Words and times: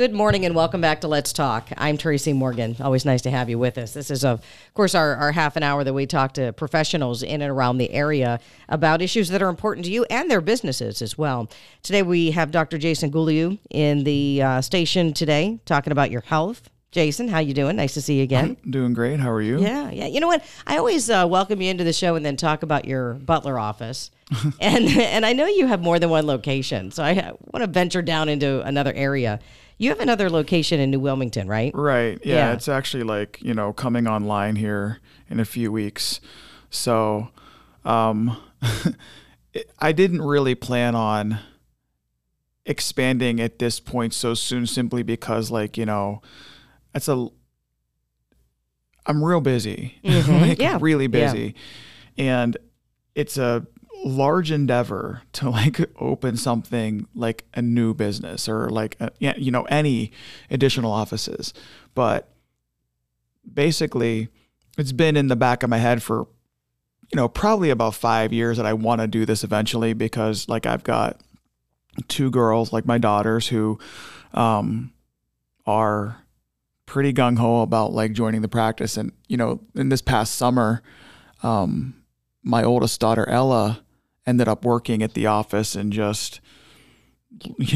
Good 0.00 0.14
morning 0.14 0.46
and 0.46 0.54
welcome 0.54 0.80
back 0.80 1.02
to 1.02 1.08
Let's 1.08 1.30
Talk. 1.30 1.68
I'm 1.76 1.98
Tracy 1.98 2.32
Morgan. 2.32 2.74
Always 2.80 3.04
nice 3.04 3.20
to 3.20 3.30
have 3.30 3.50
you 3.50 3.58
with 3.58 3.76
us. 3.76 3.92
This 3.92 4.10
is, 4.10 4.24
of 4.24 4.42
course, 4.72 4.94
our, 4.94 5.14
our 5.16 5.30
half 5.30 5.56
an 5.56 5.62
hour 5.62 5.84
that 5.84 5.92
we 5.92 6.06
talk 6.06 6.32
to 6.32 6.54
professionals 6.54 7.22
in 7.22 7.42
and 7.42 7.52
around 7.52 7.76
the 7.76 7.90
area 7.90 8.40
about 8.70 9.02
issues 9.02 9.28
that 9.28 9.42
are 9.42 9.50
important 9.50 9.84
to 9.84 9.92
you 9.92 10.06
and 10.08 10.30
their 10.30 10.40
businesses 10.40 11.02
as 11.02 11.18
well. 11.18 11.50
Today 11.82 12.02
we 12.02 12.30
have 12.30 12.50
Dr. 12.50 12.78
Jaison 12.78 13.10
Golojuh 13.10 13.58
in 13.68 14.04
the 14.04 14.40
uh, 14.40 14.62
station 14.62 15.12
today 15.12 15.60
talking 15.66 15.92
about 15.92 16.10
your 16.10 16.22
health, 16.22 16.70
Jason, 16.92 17.28
how 17.28 17.38
you 17.38 17.52
doing? 17.52 17.76
Nice 17.76 17.92
to 17.94 18.00
see 18.00 18.16
you 18.16 18.22
again. 18.22 18.56
I'm 18.64 18.70
doing 18.70 18.94
great. 18.94 19.20
How 19.20 19.30
are 19.30 19.42
you? 19.42 19.60
Yeah, 19.60 19.90
yeah. 19.90 20.06
You 20.06 20.18
know 20.18 20.26
what? 20.26 20.42
I 20.66 20.78
always 20.78 21.08
uh, 21.08 21.26
welcome 21.28 21.60
you 21.60 21.70
into 21.70 21.84
the 21.84 21.92
show 21.92 22.16
and 22.16 22.24
then 22.24 22.36
talk 22.36 22.64
about 22.64 22.84
your 22.84 23.14
butler 23.14 23.58
office, 23.60 24.10
and 24.60 24.88
and 24.88 25.24
I 25.24 25.32
know 25.32 25.46
you 25.46 25.68
have 25.68 25.82
more 25.82 26.00
than 26.00 26.10
one 26.10 26.26
location, 26.26 26.90
so 26.90 27.04
I 27.04 27.32
want 27.52 27.62
to 27.62 27.68
venture 27.68 28.02
down 28.02 28.28
into 28.28 28.62
another 28.62 28.92
area. 28.92 29.38
You 29.80 29.88
have 29.88 30.00
another 30.00 30.28
location 30.28 30.78
in 30.78 30.90
New 30.90 31.00
Wilmington, 31.00 31.48
right? 31.48 31.74
Right. 31.74 32.18
Yeah, 32.22 32.34
yeah. 32.34 32.52
It's 32.52 32.68
actually 32.68 33.02
like 33.02 33.38
you 33.40 33.54
know 33.54 33.72
coming 33.72 34.06
online 34.06 34.56
here 34.56 34.98
in 35.30 35.40
a 35.40 35.46
few 35.46 35.72
weeks, 35.72 36.20
so 36.68 37.30
um, 37.86 38.36
I 39.78 39.92
didn't 39.92 40.20
really 40.20 40.54
plan 40.54 40.94
on 40.94 41.38
expanding 42.66 43.40
at 43.40 43.58
this 43.58 43.80
point 43.80 44.12
so 44.12 44.34
soon, 44.34 44.66
simply 44.66 45.02
because 45.02 45.50
like 45.50 45.78
you 45.78 45.86
know 45.86 46.20
it's 46.94 47.08
a 47.08 47.28
I'm 49.06 49.24
real 49.24 49.40
busy. 49.40 49.98
Mm-hmm. 50.04 50.40
like 50.42 50.58
yeah. 50.58 50.76
really 50.78 51.06
busy. 51.06 51.54
Yeah. 52.16 52.42
And 52.42 52.58
it's 53.14 53.38
a 53.38 53.66
large 54.04 54.50
endeavor 54.50 55.22
to 55.32 55.50
like 55.50 55.78
open 56.00 56.36
something 56.36 57.06
like 57.14 57.44
a 57.54 57.62
new 57.62 57.94
business 57.94 58.48
or 58.48 58.70
like 58.70 58.96
a, 59.00 59.10
you 59.18 59.50
know 59.50 59.64
any 59.64 60.12
additional 60.50 60.92
offices. 60.92 61.52
But 61.94 62.32
basically 63.52 64.28
it's 64.78 64.92
been 64.92 65.16
in 65.16 65.28
the 65.28 65.36
back 65.36 65.62
of 65.62 65.70
my 65.70 65.78
head 65.78 66.02
for 66.02 66.26
you 67.12 67.16
know 67.16 67.28
probably 67.28 67.70
about 67.70 67.94
5 67.94 68.32
years 68.32 68.56
that 68.56 68.66
I 68.66 68.72
want 68.72 69.00
to 69.00 69.06
do 69.06 69.26
this 69.26 69.44
eventually 69.44 69.92
because 69.92 70.48
like 70.48 70.66
I've 70.66 70.84
got 70.84 71.20
two 72.08 72.30
girls 72.30 72.72
like 72.72 72.86
my 72.86 72.98
daughters 72.98 73.48
who 73.48 73.78
um 74.32 74.92
are 75.66 76.20
pretty 76.90 77.12
gung 77.12 77.38
ho 77.38 77.62
about 77.62 77.92
like 77.92 78.12
joining 78.12 78.42
the 78.42 78.48
practice. 78.48 78.96
And, 78.96 79.12
you 79.28 79.36
know, 79.36 79.60
in 79.76 79.90
this 79.90 80.02
past 80.02 80.34
summer, 80.34 80.82
um, 81.44 81.94
my 82.42 82.64
oldest 82.64 83.00
daughter, 83.00 83.28
Ella, 83.28 83.84
ended 84.26 84.48
up 84.48 84.64
working 84.64 85.02
at 85.02 85.14
the 85.14 85.26
office 85.26 85.74
and 85.74 85.92
just, 85.92 86.40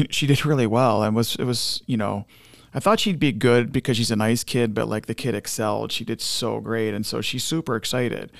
she 0.09 0.27
did 0.27 0.45
really 0.45 0.67
well. 0.67 1.03
And 1.03 1.15
was, 1.15 1.35
it 1.35 1.45
was, 1.45 1.81
you 1.85 1.97
know, 1.97 2.25
I 2.73 2.79
thought 2.79 2.99
she'd 2.99 3.19
be 3.19 3.31
good 3.31 3.71
because 3.71 3.95
she's 3.95 4.11
a 4.11 4.17
nice 4.17 4.43
kid, 4.43 4.73
but 4.73 4.89
like 4.89 5.05
the 5.05 5.15
kid 5.15 5.33
excelled. 5.33 5.91
She 5.91 6.03
did 6.03 6.19
so 6.21 6.59
great. 6.59 6.93
And 6.93 7.05
so 7.05 7.21
she's 7.21 7.43
super 7.43 7.75
excited. 7.77 8.31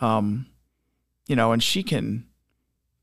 Um, 0.00 0.46
you 1.28 1.36
know, 1.36 1.52
and 1.52 1.62
she 1.62 1.82
can 1.82 2.26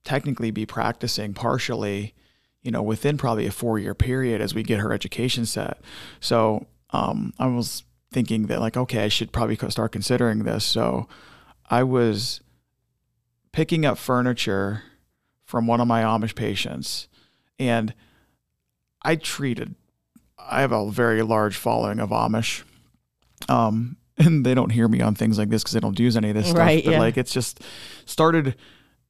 technically 0.04 0.52
be 0.52 0.66
practicing 0.66 1.34
partially, 1.34 2.14
you 2.62 2.72
know, 2.72 2.82
within 2.82 3.18
probably 3.18 3.46
a 3.46 3.52
four 3.52 3.80
year 3.80 3.96
period 3.96 4.42
as 4.42 4.54
we 4.54 4.64
get 4.64 4.82
her 4.82 4.92
education 4.92 5.46
set. 5.46 5.80
So 6.20 6.68
um, 6.92 7.34
I 7.40 7.48
was 7.48 7.84
thinking 8.12 8.48
that 8.48 8.60
like, 8.60 8.76
okay, 8.76 9.06
I 9.06 9.08
should 9.08 9.32
probably 9.32 9.58
start 9.70 9.92
considering 9.92 10.44
this. 10.44 10.66
So 10.66 11.08
I 11.70 11.84
was 11.84 12.42
picking 13.56 13.86
up 13.86 13.98
furniture 13.98 14.84
from 15.46 15.66
one 15.66 15.80
of 15.80 15.88
my 15.88 16.02
Amish 16.02 16.36
patients, 16.36 17.08
and 17.58 17.94
I 19.02 19.16
treated. 19.16 19.76
I 20.38 20.60
have 20.60 20.74
a 20.74 20.92
very 20.92 21.22
large 21.22 21.56
following 21.56 22.00
of 22.00 22.10
Amish, 22.10 22.64
um, 23.48 23.96
and 24.18 24.46
they 24.46 24.54
don't 24.54 24.72
hear 24.72 24.90
me 24.90 25.00
on 25.00 25.16
things 25.16 25.40
like 25.40 25.50
this 25.50 25.64
because 25.64 25.72
they 25.72 25.80
don't 25.80 25.98
use 25.98 26.18
any 26.18 26.30
of 26.30 26.36
this 26.36 26.48
stuff. 26.48 26.58
Right, 26.58 26.84
but 26.84 26.92
yeah. 26.92 27.00
like, 27.00 27.18
it's 27.18 27.32
just 27.32 27.62
started 28.06 28.58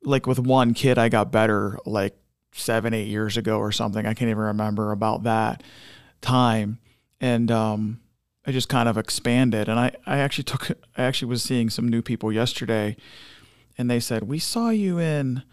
like 0.03 0.28
with 0.28 0.38
one 0.38 0.75
kid. 0.75 1.00
I 1.00 1.09
got 1.09 1.31
better 1.31 1.80
like 1.88 2.16
seven, 2.53 2.94
eight 2.94 3.08
years 3.08 3.38
ago 3.38 3.58
or 3.58 3.72
something. 3.72 4.06
I 4.06 4.14
can't 4.14 4.30
even 4.30 4.44
remember 4.44 4.91
about 4.91 5.24
that 5.24 5.64
time 6.22 6.80
and 7.20 7.50
um, 7.50 8.00
I 8.46 8.52
just 8.52 8.70
kind 8.70 8.88
of 8.88 8.97
expanded. 8.97 9.68
And 9.68 9.80
I, 9.80 9.91
I 10.06 10.18
actually 10.18 10.44
took, 10.44 10.70
I 10.96 11.03
actually 11.03 11.30
was 11.30 11.44
seeing 11.44 11.70
some 11.70 11.88
new 11.88 12.02
people 12.02 12.31
yesterday, 12.31 12.96
and 13.78 13.90
they 13.90 14.00
said, 14.00 14.24
We 14.24 14.40
saw 14.40 14.69
you 14.69 15.00
in 15.00 15.44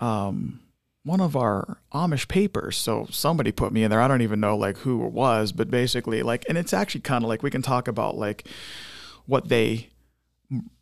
um, 0.00 0.60
one 1.04 1.20
of 1.20 1.36
our 1.36 1.78
Amish 1.92 2.28
papers. 2.28 2.76
So 2.76 3.06
somebody 3.10 3.52
put 3.52 3.72
me 3.72 3.82
in 3.82 3.90
there. 3.90 4.00
I 4.00 4.08
don't 4.08 4.22
even 4.22 4.40
know 4.40 4.56
like 4.56 4.78
who 4.78 5.04
it 5.06 5.12
was, 5.12 5.52
but 5.52 5.70
basically, 5.70 6.22
like, 6.22 6.44
and 6.48 6.58
it's 6.58 6.72
actually 6.72 7.00
kind 7.02 7.24
of 7.24 7.28
like 7.28 7.42
we 7.42 7.50
can 7.50 7.62
talk 7.62 7.88
about 7.88 8.16
like 8.16 8.46
what 9.26 9.48
they 9.48 9.90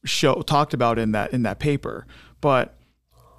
show 0.05 0.43
talked 0.43 0.75
about 0.75 0.99
in 0.99 1.13
that 1.13 1.33
in 1.33 1.43
that 1.43 1.59
paper. 1.59 2.07
But 2.41 2.77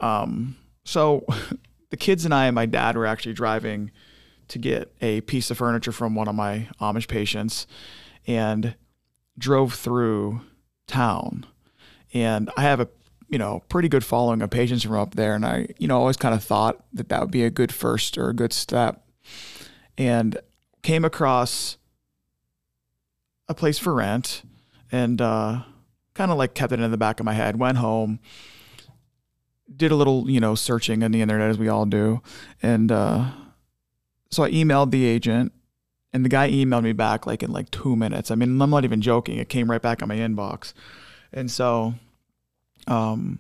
um, 0.01 0.57
so 0.84 1.25
the 1.90 1.97
kids 1.97 2.25
and 2.25 2.34
I 2.34 2.46
and 2.46 2.56
my 2.56 2.66
dad 2.66 2.96
were 2.96 3.06
actually 3.06 3.34
driving 3.34 3.91
to 4.47 4.59
get 4.59 4.94
a 5.01 5.22
piece 5.22 5.51
of 5.51 5.57
furniture 5.57 5.91
from 5.91 6.16
one 6.16 6.28
of 6.28 6.35
my 6.35 6.69
Amish 6.79 7.07
patients 7.07 7.67
and 8.25 8.75
drove 9.38 9.73
through 9.73 10.41
town. 10.88 11.46
And 12.13 12.50
I 12.56 12.62
have 12.62 12.79
a 12.79 12.88
you 13.30 13.38
know 13.38 13.64
pretty 13.70 13.90
good 13.90 14.04
following 14.04 14.42
of 14.42 14.50
patients 14.50 14.84
from 14.84 14.96
up 14.96 15.16
there, 15.16 15.36
and 15.36 15.46
I 15.46 15.68
you 15.78 15.88
know 15.88 15.98
always 15.98 16.18
kind 16.18 16.34
of 16.36 16.44
thought 16.44 16.84
that 16.94 17.10
that 17.10 17.22
would 17.22 17.32
be 17.32 17.44
a 17.44 17.50
good 17.50 17.72
first 17.72 18.18
or 18.18 18.30
a 18.30 18.34
good 18.34 18.54
step. 18.54 19.04
And 19.98 20.38
came 20.84 21.04
across 21.04 21.78
a 23.48 23.54
place 23.54 23.80
for 23.80 23.94
rent, 23.94 24.44
and 24.92 25.22
uh, 25.22 25.64
kind 26.14 26.32
of 26.32 26.38
like 26.38 26.54
kept 26.54 26.74
it 26.74 26.80
in 26.80 26.92
the 26.92 26.98
back 26.98 27.20
of 27.20 27.26
my 27.26 27.34
head. 27.34 27.60
Went 27.60 27.78
home, 27.78 28.20
did 29.76 29.92
a 29.92 29.96
little 29.96 30.30
you 30.30 30.40
know 30.40 30.56
searching 30.56 31.04
on 31.04 31.12
the 31.12 31.22
internet 31.22 31.50
as 31.50 31.58
we 31.58 31.68
all 31.68 31.86
do, 31.86 32.22
and. 32.62 32.92
Uh, 32.92 33.32
so 34.30 34.44
I 34.44 34.52
emailed 34.52 34.92
the 34.92 35.06
agent 35.06 35.54
and 36.14 36.26
the 36.26 36.30
guy 36.30 36.50
emailed 36.50 36.84
me 36.84 36.94
back 36.94 37.26
like 37.26 37.44
in 37.44 37.52
like 37.52 37.70
two 37.72 37.96
minutes. 37.96 38.32
I 38.32 38.36
mean, 38.36 38.62
I'm 38.62 38.70
not 38.70 38.84
even 38.84 39.02
joking. 39.02 39.38
It 39.38 39.50
came 39.50 39.70
right 39.70 39.82
back 39.82 40.02
on 40.02 40.09
my 40.09 40.18
inbox. 40.18 40.74
And 41.32 41.52
so, 41.52 41.96
um, 42.88 43.40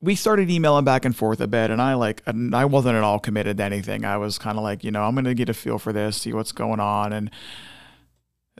we 0.00 0.14
started 0.14 0.50
emailing 0.50 0.84
back 0.84 1.04
and 1.04 1.16
forth 1.16 1.40
a 1.40 1.46
bit 1.46 1.70
and 1.70 1.80
I 1.80 1.94
like, 1.94 2.22
and 2.26 2.54
I 2.54 2.64
wasn't 2.64 2.96
at 2.96 3.02
all 3.02 3.18
committed 3.18 3.58
to 3.58 3.62
anything. 3.62 4.04
I 4.04 4.16
was 4.16 4.38
kind 4.38 4.58
of 4.58 4.64
like, 4.64 4.82
you 4.82 4.90
know, 4.90 5.04
I'm 5.04 5.14
going 5.14 5.24
to 5.24 5.34
get 5.34 5.48
a 5.48 5.54
feel 5.54 5.78
for 5.78 5.92
this, 5.92 6.16
see 6.16 6.32
what's 6.32 6.52
going 6.52 6.80
on. 6.80 7.12
And 7.12 7.30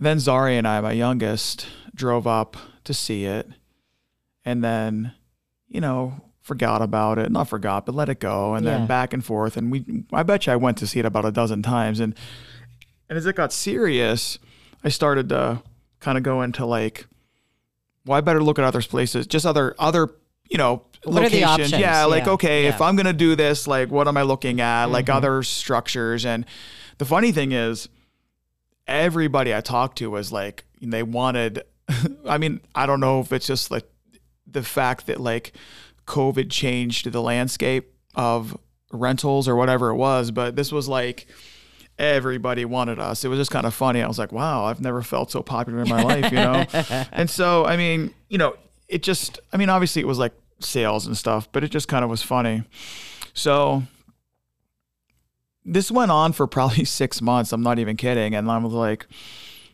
then 0.01 0.19
Zari 0.19 0.57
and 0.57 0.67
I, 0.67 0.81
my 0.81 0.93
youngest, 0.93 1.67
drove 1.95 2.27
up 2.27 2.57
to 2.85 2.95
see 2.95 3.25
it. 3.25 3.49
And 4.45 4.63
then, 4.63 5.13
you 5.69 5.81
know, 5.81 6.21
forgot 6.41 6.83
about 6.83 7.19
it, 7.19 7.31
not 7.31 7.49
forgot, 7.49 7.87
but 7.87 7.95
let 7.95 8.09
it 8.09 8.19
go, 8.19 8.55
and 8.55 8.65
yeah. 8.65 8.79
then 8.79 8.87
back 8.87 9.13
and 9.13 9.25
forth. 9.25 9.57
And 9.57 9.71
we, 9.71 10.05
I 10.13 10.25
bet 10.25 10.47
you, 10.47 10.53
I 10.53 10.57
went 10.57 10.77
to 10.79 10.87
see 10.87 10.99
it 10.99 11.07
about 11.07 11.25
a 11.25 11.33
dozen 11.33 11.63
times. 11.63 12.01
And 12.01 12.15
and 13.09 13.17
as 13.17 13.27
it 13.27 13.37
got 13.37 13.53
serious, 13.53 14.39
I 14.83 14.89
started 14.89 15.29
to 15.29 15.63
kind 16.01 16.19
of 16.19 16.25
go 16.25 16.43
into 16.43 16.67
like, 16.67 17.07
well, 18.07 18.19
I 18.19 18.21
better 18.21 18.43
look 18.43 18.59
at 18.59 18.65
other 18.65 18.83
places, 18.83 19.27
just 19.27 19.47
other 19.47 19.75
other, 19.79 20.09
you 20.49 20.59
know, 20.59 20.85
what 21.05 21.23
locations. 21.23 21.73
Yeah, 21.73 22.05
like 22.05 22.27
okay, 22.27 22.65
yeah. 22.65 22.71
if 22.71 22.81
I'm 22.81 22.97
gonna 22.97 23.13
do 23.13 23.37
this, 23.37 23.67
like 23.67 23.91
what 23.91 24.09
am 24.09 24.17
I 24.17 24.23
looking 24.23 24.61
at? 24.61 24.85
Mm-hmm. 24.85 24.93
Like 24.93 25.09
other 25.09 25.43
structures. 25.43 26.25
And 26.25 26.47
the 26.99 27.05
funny 27.05 27.33
thing 27.33 27.53
is, 27.53 27.89
everybody 28.87 29.55
I 29.55 29.61
talked 29.61 29.99
to 29.99 30.11
was 30.11 30.33
like, 30.33 30.65
they 30.81 31.03
wanted. 31.03 31.63
I 32.27 32.39
mean, 32.39 32.61
I 32.75 32.87
don't 32.87 33.01
know 33.01 33.21
if 33.21 33.33
it's 33.33 33.47
just 33.47 33.71
like 33.71 33.89
the 34.47 34.63
fact 34.63 35.07
that 35.07 35.21
like 35.21 35.53
COVID 36.07 36.51
changed 36.51 37.11
the 37.11 37.23
landscape 37.23 37.93
of 38.15 38.57
rentals 38.93 39.49
or 39.49 39.57
whatever 39.57 39.91
it 39.91 39.97
was, 39.97 40.31
but 40.31 40.57
this 40.57 40.71
was 40.71 40.89
like 40.89 41.27
everybody 41.99 42.65
wanted 42.65 42.99
us. 42.99 43.25
It 43.25 43.29
was 43.29 43.39
just 43.39 43.51
kind 43.51 43.67
of 43.67 43.75
funny. 43.75 44.03
I 44.03 44.09
was 44.09 44.19
like, 44.19 44.33
wow, 44.33 44.65
I've 44.65 44.81
never 44.81 45.03
felt 45.03 45.31
so 45.31 45.43
popular 45.43 45.83
in 45.83 45.89
my 45.89 46.03
life, 46.03 46.33
you 46.33 46.39
know? 46.39 46.65
and 47.13 47.29
so, 47.29 47.65
I 47.65 47.77
mean, 47.77 48.15
you 48.29 48.39
know, 48.39 48.57
it 48.89 49.03
just, 49.03 49.41
I 49.53 49.57
mean, 49.57 49.69
obviously 49.69 50.03
it 50.03 50.07
was 50.07 50.19
like 50.19 50.33
sales 50.61 51.07
and 51.07 51.17
stuff, 51.17 51.51
but 51.53 51.65
it 51.65 51.71
just 51.71 51.89
kind 51.89 52.05
of 52.05 52.11
was 52.11 52.23
funny. 52.23 52.65
So 53.35 53.85
this 55.65 55.91
went 55.91 56.11
on 56.11 56.33
for 56.33 56.47
probably 56.47 56.85
six 56.87 57.23
months. 57.23 57.53
I'm 57.53 57.63
not 57.63 57.79
even 57.79 57.97
kidding. 57.97 58.35
And 58.35 58.51
I 58.51 58.59
was 58.59 58.73
like, 58.73 59.07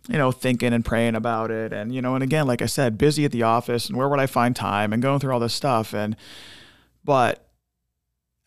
you 0.09 0.17
know, 0.17 0.33
thinking 0.33 0.73
and 0.73 0.85
praying 0.85 1.15
about 1.15 1.51
it. 1.51 1.73
And, 1.73 1.95
you 1.95 2.01
know, 2.01 2.15
and 2.15 2.25
again, 2.25 2.47
like 2.47 2.63
I 2.63 2.67
said, 2.67 2.99
busy 2.99 3.25
at 3.25 3.33
the 3.33 3.43
office 3.43 3.89
and 3.89 3.97
where 3.97 4.09
would 4.09 4.21
I 4.21 4.27
find 4.27 4.57
time 4.57 4.93
and 4.93 5.03
going 5.03 5.21
through 5.21 5.33
all 5.33 5.41
this 5.41 5.55
stuff. 5.55 5.93
And, 5.95 6.17
but 7.05 7.48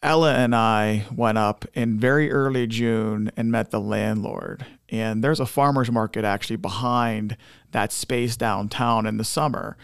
Ella 0.04 0.34
and 0.34 0.56
I 0.56 1.06
went 1.16 1.38
up 1.38 1.66
in 1.74 2.00
very 2.00 2.32
early 2.32 2.66
June 2.66 3.32
and 3.38 3.52
met 3.52 3.70
the 3.70 3.80
landlord. 3.80 4.66
And 4.90 5.24
there's 5.24 5.40
a 5.40 5.46
farmer's 5.46 5.92
market 5.92 6.26
actually 6.26 6.56
behind 6.56 7.38
that 7.72 7.92
space 7.92 8.36
downtown 8.36 9.06
in 9.06 9.18
the 9.18 9.24
summer, 9.24 9.78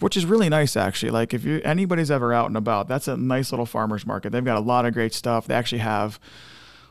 which 0.00 0.16
is 0.16 0.26
really 0.26 0.48
nice 0.48 0.76
actually. 0.76 1.12
Like 1.12 1.32
if 1.32 1.44
you 1.44 1.60
anybody's 1.64 2.10
ever 2.10 2.32
out 2.32 2.48
and 2.48 2.56
about, 2.56 2.88
that's 2.88 3.06
a 3.06 3.16
nice 3.16 3.52
little 3.52 3.66
farmer's 3.66 4.04
market. 4.04 4.32
They've 4.32 4.44
got 4.44 4.58
a 4.58 4.60
lot 4.60 4.86
of 4.86 4.92
great 4.92 5.14
stuff. 5.14 5.46
They 5.46 5.54
actually 5.54 5.78
have 5.78 6.18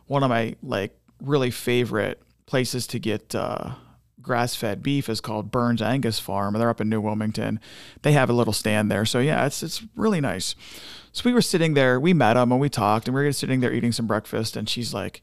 one 0.07 0.23
of 0.23 0.29
my 0.29 0.55
like 0.63 0.97
really 1.21 1.51
favorite 1.51 2.21
places 2.45 2.87
to 2.87 2.99
get 2.99 3.35
uh, 3.35 3.75
grass 4.21 4.55
fed 4.55 4.81
beef 4.81 5.09
is 5.09 5.21
called 5.21 5.51
Burns 5.51 5.81
Angus 5.81 6.19
Farm. 6.19 6.53
They're 6.53 6.69
up 6.69 6.81
in 6.81 6.89
New 6.89 7.01
Wilmington. 7.01 7.59
They 8.01 8.13
have 8.13 8.29
a 8.29 8.33
little 8.33 8.53
stand 8.53 8.89
there. 8.89 9.05
So 9.05 9.19
yeah, 9.19 9.45
it's 9.45 9.61
it's 9.63 9.83
really 9.95 10.21
nice. 10.21 10.55
So 11.11 11.23
we 11.25 11.33
were 11.33 11.41
sitting 11.41 11.73
there, 11.73 11.99
we 11.99 12.13
met 12.13 12.37
him 12.37 12.51
and 12.51 12.61
we 12.61 12.69
talked 12.69 13.07
and 13.07 13.15
we 13.15 13.23
were 13.23 13.31
sitting 13.31 13.59
there 13.59 13.73
eating 13.73 13.91
some 13.91 14.07
breakfast 14.07 14.55
and 14.55 14.69
she's 14.69 14.93
like, 14.93 15.21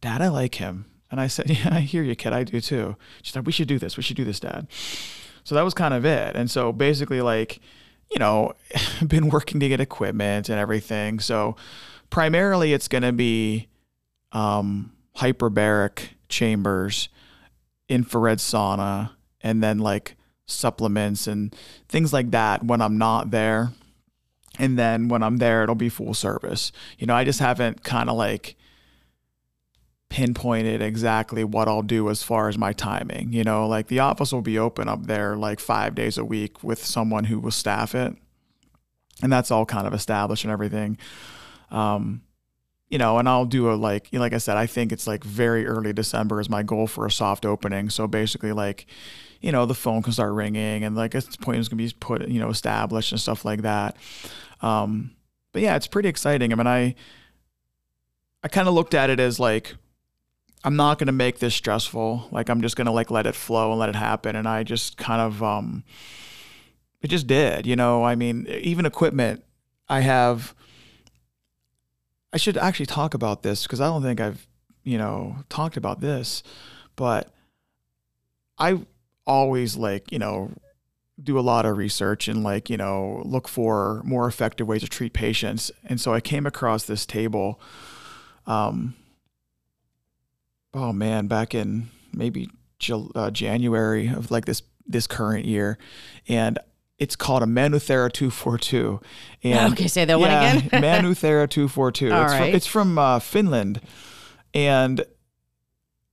Dad, 0.00 0.22
I 0.22 0.28
like 0.28 0.56
him. 0.56 0.86
And 1.10 1.20
I 1.20 1.26
said, 1.26 1.50
Yeah, 1.50 1.68
I 1.72 1.80
hear 1.80 2.02
you, 2.02 2.14
kid. 2.14 2.32
I 2.32 2.44
do 2.44 2.60
too. 2.60 2.96
She 3.22 3.32
said, 3.32 3.46
We 3.46 3.52
should 3.52 3.68
do 3.68 3.78
this. 3.78 3.96
We 3.96 4.02
should 4.02 4.16
do 4.16 4.24
this, 4.24 4.40
Dad. 4.40 4.66
So 5.44 5.54
that 5.54 5.62
was 5.62 5.74
kind 5.74 5.94
of 5.94 6.04
it. 6.04 6.34
And 6.34 6.50
so 6.50 6.72
basically, 6.72 7.20
like, 7.20 7.60
you 8.10 8.18
know, 8.18 8.54
been 9.06 9.28
working 9.28 9.60
to 9.60 9.68
get 9.68 9.80
equipment 9.80 10.48
and 10.48 10.58
everything. 10.58 11.20
So 11.20 11.56
primarily 12.10 12.72
it's 12.72 12.88
going 12.88 13.02
to 13.02 13.12
be 13.12 13.68
um, 14.32 14.92
hyperbaric 15.16 16.08
chambers, 16.28 17.08
infrared 17.88 18.38
sauna, 18.38 19.10
and 19.40 19.62
then 19.62 19.78
like 19.78 20.16
supplements 20.46 21.26
and 21.26 21.54
things 21.88 22.12
like 22.12 22.30
that 22.30 22.64
when 22.64 22.80
I'm 22.80 22.98
not 22.98 23.30
there. 23.30 23.70
And 24.58 24.78
then 24.78 25.08
when 25.08 25.22
I'm 25.22 25.36
there, 25.36 25.62
it'll 25.62 25.74
be 25.74 25.88
full 25.88 26.14
service. 26.14 26.72
You 26.98 27.06
know, 27.06 27.14
I 27.14 27.24
just 27.24 27.40
haven't 27.40 27.82
kind 27.82 28.08
of 28.08 28.16
like 28.16 28.56
pinpointed 30.08 30.80
exactly 30.80 31.44
what 31.44 31.68
I'll 31.68 31.82
do 31.82 32.08
as 32.08 32.22
far 32.22 32.48
as 32.48 32.56
my 32.56 32.72
timing. 32.72 33.32
You 33.32 33.44
know, 33.44 33.66
like 33.66 33.88
the 33.88 34.00
office 34.00 34.32
will 34.32 34.42
be 34.42 34.58
open 34.58 34.88
up 34.88 35.06
there 35.06 35.36
like 35.36 35.60
five 35.60 35.94
days 35.94 36.16
a 36.16 36.24
week 36.24 36.62
with 36.62 36.84
someone 36.84 37.24
who 37.24 37.38
will 37.38 37.50
staff 37.50 37.94
it. 37.94 38.16
And 39.22 39.32
that's 39.32 39.50
all 39.50 39.66
kind 39.66 39.86
of 39.86 39.94
established 39.94 40.44
and 40.44 40.52
everything. 40.52 40.98
Um, 41.70 42.22
you 42.88 42.98
know, 42.98 43.18
and 43.18 43.28
I'll 43.28 43.46
do 43.46 43.70
a 43.70 43.74
like, 43.74 44.08
like 44.12 44.32
I 44.32 44.38
said, 44.38 44.56
I 44.56 44.66
think 44.66 44.92
it's 44.92 45.06
like 45.06 45.24
very 45.24 45.66
early 45.66 45.92
December 45.92 46.40
is 46.40 46.48
my 46.48 46.62
goal 46.62 46.86
for 46.86 47.04
a 47.04 47.10
soft 47.10 47.44
opening. 47.44 47.90
So 47.90 48.06
basically, 48.06 48.52
like, 48.52 48.86
you 49.40 49.50
know, 49.50 49.66
the 49.66 49.74
phone 49.74 50.02
can 50.02 50.12
start 50.12 50.32
ringing 50.32 50.84
and 50.84 50.94
like 50.94 51.10
this 51.10 51.36
point 51.36 51.58
it's 51.58 51.68
gonna 51.68 51.82
be 51.82 51.92
put, 51.98 52.28
you 52.28 52.38
know, 52.38 52.48
established 52.48 53.10
and 53.10 53.20
stuff 53.20 53.44
like 53.44 53.62
that. 53.62 53.96
Um, 54.60 55.12
but 55.52 55.62
yeah, 55.62 55.76
it's 55.76 55.86
pretty 55.86 56.08
exciting. 56.08 56.52
I 56.52 56.56
mean, 56.56 56.66
I, 56.66 56.94
I 58.42 58.48
kind 58.48 58.68
of 58.68 58.74
looked 58.74 58.94
at 58.94 59.10
it 59.10 59.20
as 59.20 59.40
like, 59.40 59.74
I'm 60.64 60.76
not 60.76 60.98
gonna 60.98 61.12
make 61.12 61.38
this 61.38 61.54
stressful. 61.54 62.28
Like 62.30 62.48
I'm 62.48 62.60
just 62.60 62.76
gonna 62.76 62.92
like 62.92 63.10
let 63.10 63.26
it 63.26 63.34
flow 63.34 63.70
and 63.70 63.78
let 63.78 63.88
it 63.88 63.94
happen. 63.96 64.36
And 64.36 64.48
I 64.48 64.62
just 64.62 64.96
kind 64.96 65.20
of, 65.20 65.42
um, 65.42 65.84
it 67.00 67.08
just 67.08 67.26
did. 67.26 67.66
You 67.66 67.76
know, 67.76 68.04
I 68.04 68.14
mean, 68.14 68.46
even 68.48 68.86
equipment, 68.86 69.44
I 69.88 70.00
have 70.00 70.54
I 72.32 72.38
should 72.38 72.58
actually 72.58 72.84
talk 72.84 73.14
about 73.14 73.42
this 73.42 73.62
because 73.62 73.80
I 73.80 73.86
don't 73.86 74.02
think 74.02 74.20
I've, 74.20 74.46
you 74.84 74.98
know, 74.98 75.36
talked 75.48 75.78
about 75.78 76.00
this, 76.02 76.42
but 76.94 77.32
I 78.58 78.80
always 79.26 79.74
like, 79.76 80.12
you 80.12 80.18
know, 80.18 80.50
do 81.22 81.38
a 81.38 81.40
lot 81.40 81.64
of 81.64 81.76
research 81.76 82.28
and 82.28 82.42
like, 82.42 82.68
you 82.68 82.76
know, 82.76 83.22
look 83.24 83.48
for 83.48 84.02
more 84.04 84.26
effective 84.26 84.66
ways 84.66 84.82
to 84.82 84.88
treat 84.88 85.12
patients. 85.12 85.70
And 85.84 86.00
so 86.00 86.12
I 86.12 86.20
came 86.20 86.46
across 86.46 86.84
this 86.84 87.06
table 87.06 87.60
um 88.46 88.94
oh 90.74 90.92
man, 90.92 91.26
back 91.26 91.54
in 91.54 91.88
maybe 92.12 92.50
uh, 93.14 93.30
January 93.30 94.08
of 94.08 94.30
like 94.30 94.44
this 94.44 94.62
this 94.86 95.06
current 95.06 95.46
year 95.46 95.78
and 96.28 96.58
it's 96.98 97.16
called 97.16 97.42
a 97.42 97.46
Manuthera 97.46 98.10
242. 98.10 99.00
And 99.42 99.72
okay, 99.74 99.88
say 99.88 100.04
that 100.04 100.18
yeah, 100.18 100.52
one 100.52 100.64
again. 100.64 100.82
Manuthera 100.82 101.48
242. 101.48 102.12
All 102.12 102.22
it's 102.22 102.32
right. 102.32 102.38
from, 102.38 102.54
it's 102.54 102.66
from 102.66 102.98
uh, 102.98 103.18
Finland. 103.18 103.80
And 104.54 105.04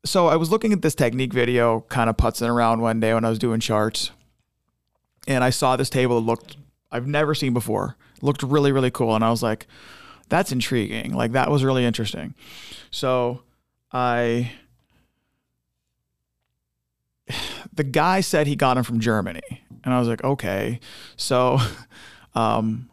so 0.05 0.27
I 0.27 0.35
was 0.35 0.51
looking 0.51 0.73
at 0.73 0.81
this 0.81 0.95
technique 0.95 1.33
video, 1.33 1.81
kind 1.87 2.09
of 2.09 2.17
putzing 2.17 2.49
around 2.49 2.81
one 2.81 2.99
day 2.99 3.13
when 3.13 3.23
I 3.23 3.29
was 3.29 3.39
doing 3.39 3.61
charts. 3.61 4.11
And 5.27 5.43
I 5.43 5.49
saw 5.49 5.75
this 5.75 5.89
table 5.89 6.21
looked, 6.21 6.57
I've 6.91 7.07
never 7.07 7.33
seen 7.33 7.53
before. 7.53 7.97
Looked 8.21 8.43
really, 8.43 8.71
really 8.71 8.91
cool. 8.91 9.15
And 9.15 9.23
I 9.23 9.29
was 9.29 9.43
like, 9.43 9.67
that's 10.29 10.51
intriguing. 10.51 11.13
Like, 11.13 11.33
that 11.33 11.51
was 11.51 11.63
really 11.63 11.85
interesting. 11.85 12.33
So 12.91 13.41
I, 13.91 14.51
the 17.73 17.83
guy 17.83 18.21
said 18.21 18.47
he 18.47 18.55
got 18.55 18.77
him 18.77 18.83
from 18.83 18.99
Germany. 18.99 19.41
And 19.83 19.93
I 19.93 19.99
was 19.99 20.07
like, 20.07 20.23
okay. 20.23 20.79
So 21.17 21.59
um, 22.35 22.89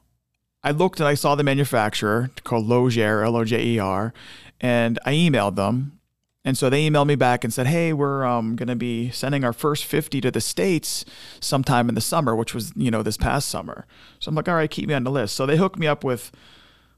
I 0.63 0.73
looked 0.73 1.01
and 1.01 1.09
I 1.09 1.15
saw 1.15 1.35
the 1.35 1.45
manufacturer 1.45 2.31
called 2.45 2.67
Lojer, 2.67 3.25
L 3.25 3.37
O 3.37 3.45
J 3.45 3.63
E 3.63 3.79
R, 3.79 4.13
and 4.61 4.99
I 5.07 5.13
emailed 5.13 5.57
them. 5.57 6.00
And 6.45 6.57
so 6.57 6.71
they 6.71 6.89
emailed 6.89 7.07
me 7.07 7.17
back 7.17 7.45
and 7.45 7.53
said, 7.53 7.67
hey, 7.67 7.93
we're 7.93 8.25
um, 8.25 8.57
going 8.57 8.69
to 8.69 8.77
be 8.77 9.11
sending 9.11 9.45
our 9.45 9.53
first 9.53 9.85
50 9.85 10.23
to 10.23 10.31
the 10.31 10.41
States 10.41 11.05
sometime 11.39 11.89
in 11.91 11.95
the 11.95 12.01
summer, 12.01 12.35
which 12.35 12.55
was, 12.55 12.73
you 12.77 12.91
know, 12.91 13.03
this 13.03 13.19
past 13.19 13.49
summer. 13.49 13.87
So 14.21 14.31
I'm 14.31 14.35
like, 14.35 14.49
all 14.49 14.55
right, 14.55 14.71
keep 14.71 14.89
me 14.89 14.95
on 14.95 15.05
the 15.05 15.11
list. 15.11 15.35
So 15.37 15.45
they 15.45 15.59
hooked 15.59 15.79
me 15.79 15.87
up 15.87 16.03
with 16.03 16.33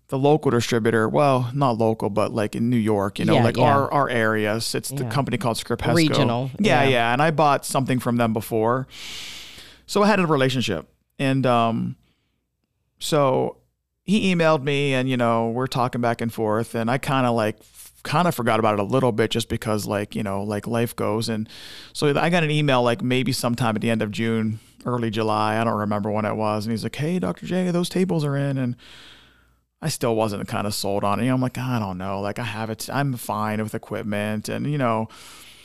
the 0.09 0.19
local 0.19 0.50
distributor, 0.50 1.09
well, 1.09 1.50
not 1.55 1.79
local, 1.79 2.11
but 2.11 2.33
like 2.33 2.55
in 2.55 2.71
New 2.71 2.77
York, 2.77 3.19
you 3.19 3.25
know, 3.25 3.35
yeah, 3.35 3.43
like 3.43 3.56
yeah. 3.56 3.65
our, 3.65 3.91
our 3.91 4.09
areas. 4.09 4.75
It's 4.75 4.91
the 4.91 5.06
company 5.06 5.39
called 5.39 5.56
Scripesco. 5.56 5.94
Regional. 5.94 6.50
Yeah, 6.59 6.83
yeah, 6.83 6.89
yeah. 6.91 7.12
And 7.12 7.23
I 7.23 7.31
bought 7.31 7.65
something 7.65 7.99
from 7.99 8.19
them 8.19 8.33
before. 8.33 8.87
So 9.87 10.03
I 10.03 10.06
had 10.06 10.21
a 10.21 10.27
relationship. 10.27 10.87
And 11.19 11.47
um, 11.47 11.97
so 12.99 13.56
he 14.05 14.35
emailed 14.35 14.62
me 14.62 14.94
and, 14.94 15.09
you 15.09 15.17
know, 15.17 15.49
we're 15.49 15.67
talking 15.67 16.00
back 16.00 16.21
and 16.21 16.33
forth. 16.33 16.75
And 16.75 16.91
I 16.91 16.99
kind 16.99 17.27
of 17.27 17.35
like, 17.35 17.62
kind 18.02 18.26
of 18.26 18.34
forgot 18.34 18.58
about 18.58 18.75
it 18.75 18.81
a 18.81 18.84
little 18.84 19.12
bit 19.12 19.31
just 19.31 19.49
because 19.49 19.87
like, 19.87 20.14
you 20.14 20.22
know, 20.22 20.43
like 20.43 20.66
life 20.66 20.94
goes. 20.96 21.28
And 21.28 21.49
so 21.93 22.08
I 22.19 22.31
got 22.31 22.43
an 22.43 22.50
email 22.50 22.82
like 22.82 23.02
maybe 23.02 23.32
sometime 23.32 23.76
at 23.76 23.82
the 23.82 23.90
end 23.90 24.02
of 24.02 24.10
June, 24.10 24.60
early 24.84 25.10
July. 25.10 25.58
I 25.60 25.64
don't 25.64 25.78
remember 25.78 26.10
when 26.10 26.25
it 26.25 26.34
was. 26.34 26.66
And 26.66 26.72
he's 26.72 26.82
like, 26.82 26.96
hey, 26.96 27.19
Dr. 27.19 27.46
J, 27.46 27.70
those 27.70 27.88
tables 27.88 28.25
are 28.25 28.37
in. 28.37 28.58
And 28.58 28.76
I 29.81 29.88
still 29.88 30.16
wasn't 30.16 30.46
kind 30.49 30.66
of 30.66 30.75
sold 30.75 31.04
on 31.04 31.20
it. 31.20 31.25
You 31.25 31.28
know, 31.28 31.34
I'm 31.34 31.40
like, 31.40 31.58
I 31.58 31.78
don't 31.78 31.99
know. 31.99 32.20
Like 32.20 32.38
I 32.38 32.44
have 32.44 32.70
it. 32.70 32.88
I'm 32.93 33.14
fine 33.14 33.62
with 33.62 33.75
equipment. 33.75 34.48
And, 34.48 34.70
you 34.70 34.78
know, 34.78 35.08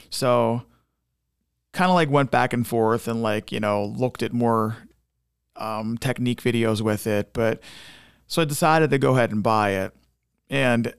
so 0.10 0.64
kind 1.78 1.90
of 1.90 1.96
like 1.96 2.10
went 2.10 2.32
back 2.32 2.54
and 2.54 2.66
forth 2.66 3.08
and 3.08 3.22
like 3.22 3.52
you 3.52 3.60
know 3.60 3.86
looked 3.86 4.24
at 4.24 4.34
more 4.34 4.78
um, 5.56 5.98
technique 5.98 6.42
videos 6.42 6.82
with 6.82 7.06
it 7.06 7.34
but 7.34 7.62
so 8.26 8.42
i 8.42 8.46
decided 8.46 8.90
to 8.90 8.98
go 8.98 9.16
ahead 9.16 9.32
and 9.32 9.44
buy 9.44 9.72
it 9.72 9.94
and 10.50 10.94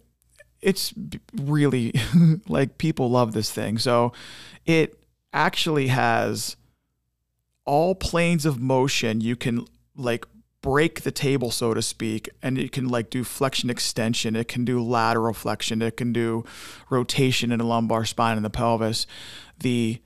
it's 0.60 0.92
really 1.34 1.92
like 2.48 2.78
people 2.78 3.10
love 3.10 3.32
this 3.32 3.50
thing. 3.50 3.78
So 3.78 4.12
it 4.66 4.98
actually 5.32 5.88
has 5.88 6.56
all 7.64 7.94
planes 7.94 8.46
of 8.46 8.60
motion. 8.60 9.20
You 9.20 9.36
can 9.36 9.66
like 9.96 10.26
break 10.60 11.02
the 11.02 11.10
table 11.10 11.50
so 11.50 11.72
to 11.72 11.80
speak 11.80 12.28
and 12.42 12.58
it 12.58 12.72
can 12.72 12.88
like 12.88 13.10
do 13.10 13.24
flexion 13.24 13.70
extension. 13.70 14.34
It 14.34 14.48
can 14.48 14.64
do 14.64 14.82
lateral 14.82 15.34
flexion. 15.34 15.82
It 15.82 15.96
can 15.96 16.12
do 16.12 16.44
rotation 16.90 17.52
in 17.52 17.58
the 17.58 17.64
lumbar 17.64 18.04
spine 18.04 18.36
and 18.36 18.44
the 18.44 18.50
pelvis. 18.50 19.06
The 19.60 20.00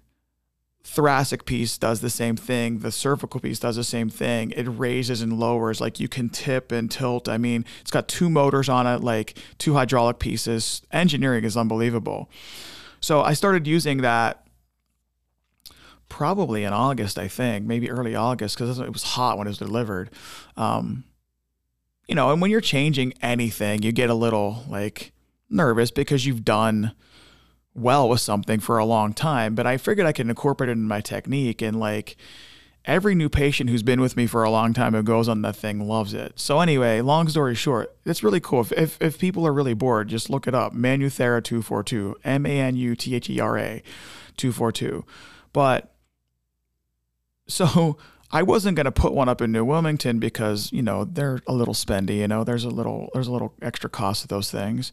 thoracic 0.84 1.44
piece 1.44 1.78
does 1.78 2.00
the 2.00 2.10
same 2.10 2.36
thing 2.36 2.80
the 2.80 2.90
cervical 2.90 3.40
piece 3.40 3.60
does 3.60 3.76
the 3.76 3.84
same 3.84 4.08
thing. 4.08 4.50
It 4.50 4.64
raises 4.64 5.22
and 5.22 5.38
lowers 5.38 5.80
like 5.80 6.00
you 6.00 6.08
can 6.08 6.28
tip 6.28 6.72
and 6.72 6.90
tilt. 6.90 7.28
I 7.28 7.38
mean 7.38 7.64
it's 7.80 7.90
got 7.90 8.08
two 8.08 8.28
motors 8.28 8.68
on 8.68 8.86
it 8.86 9.00
like 9.00 9.38
two 9.58 9.74
hydraulic 9.74 10.18
pieces. 10.18 10.82
Engineering 10.90 11.44
is 11.44 11.56
unbelievable. 11.56 12.28
So 13.00 13.22
i 13.22 13.32
started 13.32 13.66
using 13.66 13.98
that 13.98 14.46
probably 16.08 16.62
in 16.62 16.74
august 16.74 17.18
i 17.18 17.26
think 17.26 17.64
maybe 17.64 17.90
early 17.90 18.14
august 18.14 18.58
because 18.58 18.78
it 18.78 18.92
was 18.92 19.02
hot 19.02 19.38
when 19.38 19.46
it 19.46 19.50
was 19.50 19.58
delivered. 19.58 20.10
Um, 20.56 21.04
you 22.08 22.14
know 22.16 22.32
and 22.32 22.42
when 22.42 22.50
you're 22.50 22.60
changing 22.60 23.14
anything 23.22 23.82
you 23.82 23.92
get 23.92 24.10
a 24.10 24.14
little 24.14 24.64
like 24.68 25.12
nervous 25.48 25.90
because 25.90 26.26
you've 26.26 26.44
done 26.44 26.92
well 27.74 28.08
with 28.08 28.20
something 28.20 28.60
for 28.60 28.78
a 28.78 28.84
long 28.84 29.14
time, 29.14 29.54
but 29.54 29.66
I 29.66 29.76
figured 29.76 30.06
I 30.06 30.12
could 30.12 30.28
incorporate 30.28 30.70
it 30.70 30.72
in 30.72 30.88
my 30.88 31.00
technique 31.00 31.62
and 31.62 31.78
like 31.78 32.16
every 32.84 33.14
new 33.14 33.28
patient 33.28 33.70
who's 33.70 33.82
been 33.82 34.00
with 34.00 34.16
me 34.16 34.26
for 34.26 34.42
a 34.42 34.50
long 34.50 34.72
time 34.72 34.92
who 34.92 35.02
goes 35.02 35.28
on 35.28 35.42
that 35.42 35.56
thing 35.56 35.86
loves 35.86 36.14
it. 36.14 36.38
So 36.38 36.60
anyway, 36.60 37.00
long 37.00 37.28
story 37.28 37.54
short, 37.54 37.96
it's 38.04 38.22
really 38.22 38.40
cool. 38.40 38.60
If, 38.60 38.72
if, 38.72 39.00
if 39.00 39.18
people 39.18 39.46
are 39.46 39.52
really 39.52 39.74
bored, 39.74 40.08
just 40.08 40.30
look 40.30 40.46
it 40.46 40.54
up. 40.54 40.74
Manuthera 40.74 41.42
242, 41.42 42.16
M-A-N-U-T-H-E-R-A 42.24 43.82
242. 44.36 45.04
But 45.52 45.94
so 47.46 47.98
I 48.32 48.42
wasn't 48.42 48.76
going 48.76 48.86
to 48.86 48.92
put 48.92 49.12
one 49.12 49.28
up 49.28 49.42
in 49.42 49.52
New 49.52 49.64
Wilmington 49.64 50.18
because, 50.18 50.72
you 50.72 50.82
know, 50.82 51.04
they're 51.04 51.40
a 51.46 51.52
little 51.52 51.74
spendy, 51.74 52.16
you 52.16 52.28
know, 52.28 52.44
there's 52.44 52.64
a 52.64 52.70
little, 52.70 53.10
there's 53.12 53.26
a 53.28 53.32
little 53.32 53.52
extra 53.60 53.90
cost 53.90 54.24
of 54.24 54.28
those 54.28 54.50
things. 54.50 54.90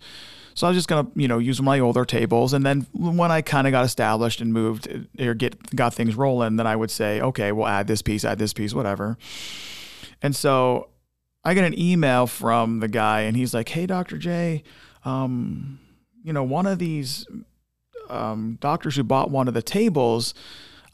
So 0.59 0.67
I 0.67 0.71
was 0.71 0.77
just 0.77 0.89
gonna, 0.89 1.07
you 1.15 1.29
know, 1.29 1.37
use 1.37 1.61
my 1.61 1.79
older 1.79 2.03
tables, 2.03 2.51
and 2.51 2.65
then 2.65 2.85
when 2.91 3.31
I 3.31 3.41
kind 3.41 3.65
of 3.65 3.71
got 3.71 3.85
established 3.85 4.41
and 4.41 4.51
moved 4.51 4.89
uh, 4.91 5.23
or 5.23 5.33
get 5.33 5.73
got 5.73 5.93
things 5.93 6.15
rolling, 6.15 6.57
then 6.57 6.67
I 6.67 6.75
would 6.75 6.91
say, 6.91 7.21
okay, 7.21 7.53
we'll 7.53 7.65
add 7.65 7.87
this 7.87 8.01
piece, 8.01 8.25
add 8.25 8.39
this 8.39 8.51
piece, 8.51 8.73
whatever. 8.73 9.17
And 10.21 10.35
so 10.35 10.89
I 11.45 11.53
get 11.53 11.63
an 11.63 11.79
email 11.79 12.27
from 12.27 12.81
the 12.81 12.89
guy, 12.89 13.21
and 13.21 13.37
he's 13.37 13.53
like, 13.53 13.69
"Hey, 13.69 13.85
Dr. 13.85 14.17
J, 14.17 14.63
um, 15.05 15.79
you 16.25 16.33
know, 16.33 16.43
one 16.43 16.65
of 16.67 16.77
these 16.77 17.25
um, 18.09 18.57
doctors 18.59 18.97
who 18.97 19.05
bought 19.05 19.31
one 19.31 19.47
of 19.47 19.53
the 19.53 19.61
tables 19.61 20.33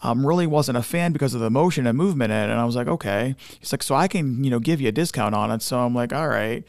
um, 0.03 0.27
really 0.27 0.45
wasn't 0.45 0.77
a 0.77 0.83
fan 0.83 1.11
because 1.11 1.33
of 1.33 1.41
the 1.41 1.49
motion 1.49 1.87
and 1.87 1.97
movement 1.97 2.31
in 2.31 2.37
it. 2.37 2.51
And 2.51 2.59
I 2.59 2.65
was 2.65 2.75
like, 2.75 2.87
okay. 2.87 3.35
He's 3.59 3.71
like, 3.71 3.81
so 3.81 3.95
I 3.95 4.07
can, 4.07 4.43
you 4.43 4.51
know, 4.51 4.59
give 4.59 4.79
you 4.79 4.89
a 4.89 4.91
discount 4.91 5.33
on 5.33 5.49
it. 5.49 5.63
So 5.63 5.79
I'm 5.79 5.95
like, 5.95 6.13
all 6.13 6.27
right. 6.27 6.63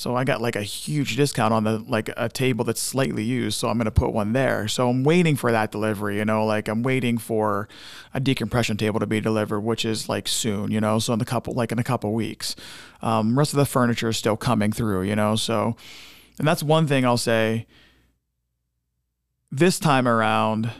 So 0.00 0.16
I 0.16 0.24
got 0.24 0.40
like 0.40 0.56
a 0.56 0.62
huge 0.62 1.14
discount 1.16 1.52
on 1.52 1.64
the 1.64 1.78
like 1.80 2.08
a 2.16 2.30
table 2.30 2.64
that's 2.64 2.80
slightly 2.80 3.22
used. 3.22 3.58
So 3.58 3.68
I'm 3.68 3.78
to 3.80 3.90
put 3.90 4.14
one 4.14 4.32
there. 4.32 4.66
So 4.66 4.88
I'm 4.88 5.04
waiting 5.04 5.36
for 5.36 5.52
that 5.52 5.70
delivery, 5.70 6.16
you 6.16 6.24
know, 6.24 6.46
like 6.46 6.68
I'm 6.68 6.82
waiting 6.82 7.18
for 7.18 7.68
a 8.14 8.18
decompression 8.18 8.78
table 8.78 8.98
to 8.98 9.06
be 9.06 9.20
delivered, 9.20 9.60
which 9.60 9.84
is 9.84 10.08
like 10.08 10.26
soon, 10.26 10.70
you 10.70 10.80
know, 10.80 11.00
so 11.00 11.12
in 11.12 11.20
a 11.20 11.26
couple, 11.26 11.52
like 11.52 11.70
in 11.70 11.78
a 11.78 11.84
couple 11.84 12.14
weeks. 12.14 12.56
Um, 13.02 13.38
rest 13.38 13.52
of 13.52 13.58
the 13.58 13.66
furniture 13.66 14.08
is 14.08 14.16
still 14.16 14.38
coming 14.38 14.72
through, 14.72 15.02
you 15.02 15.14
know, 15.14 15.36
so, 15.36 15.76
and 16.38 16.48
that's 16.48 16.62
one 16.62 16.86
thing 16.86 17.04
I'll 17.04 17.18
say 17.18 17.66
this 19.52 19.78
time 19.78 20.08
around 20.08 20.70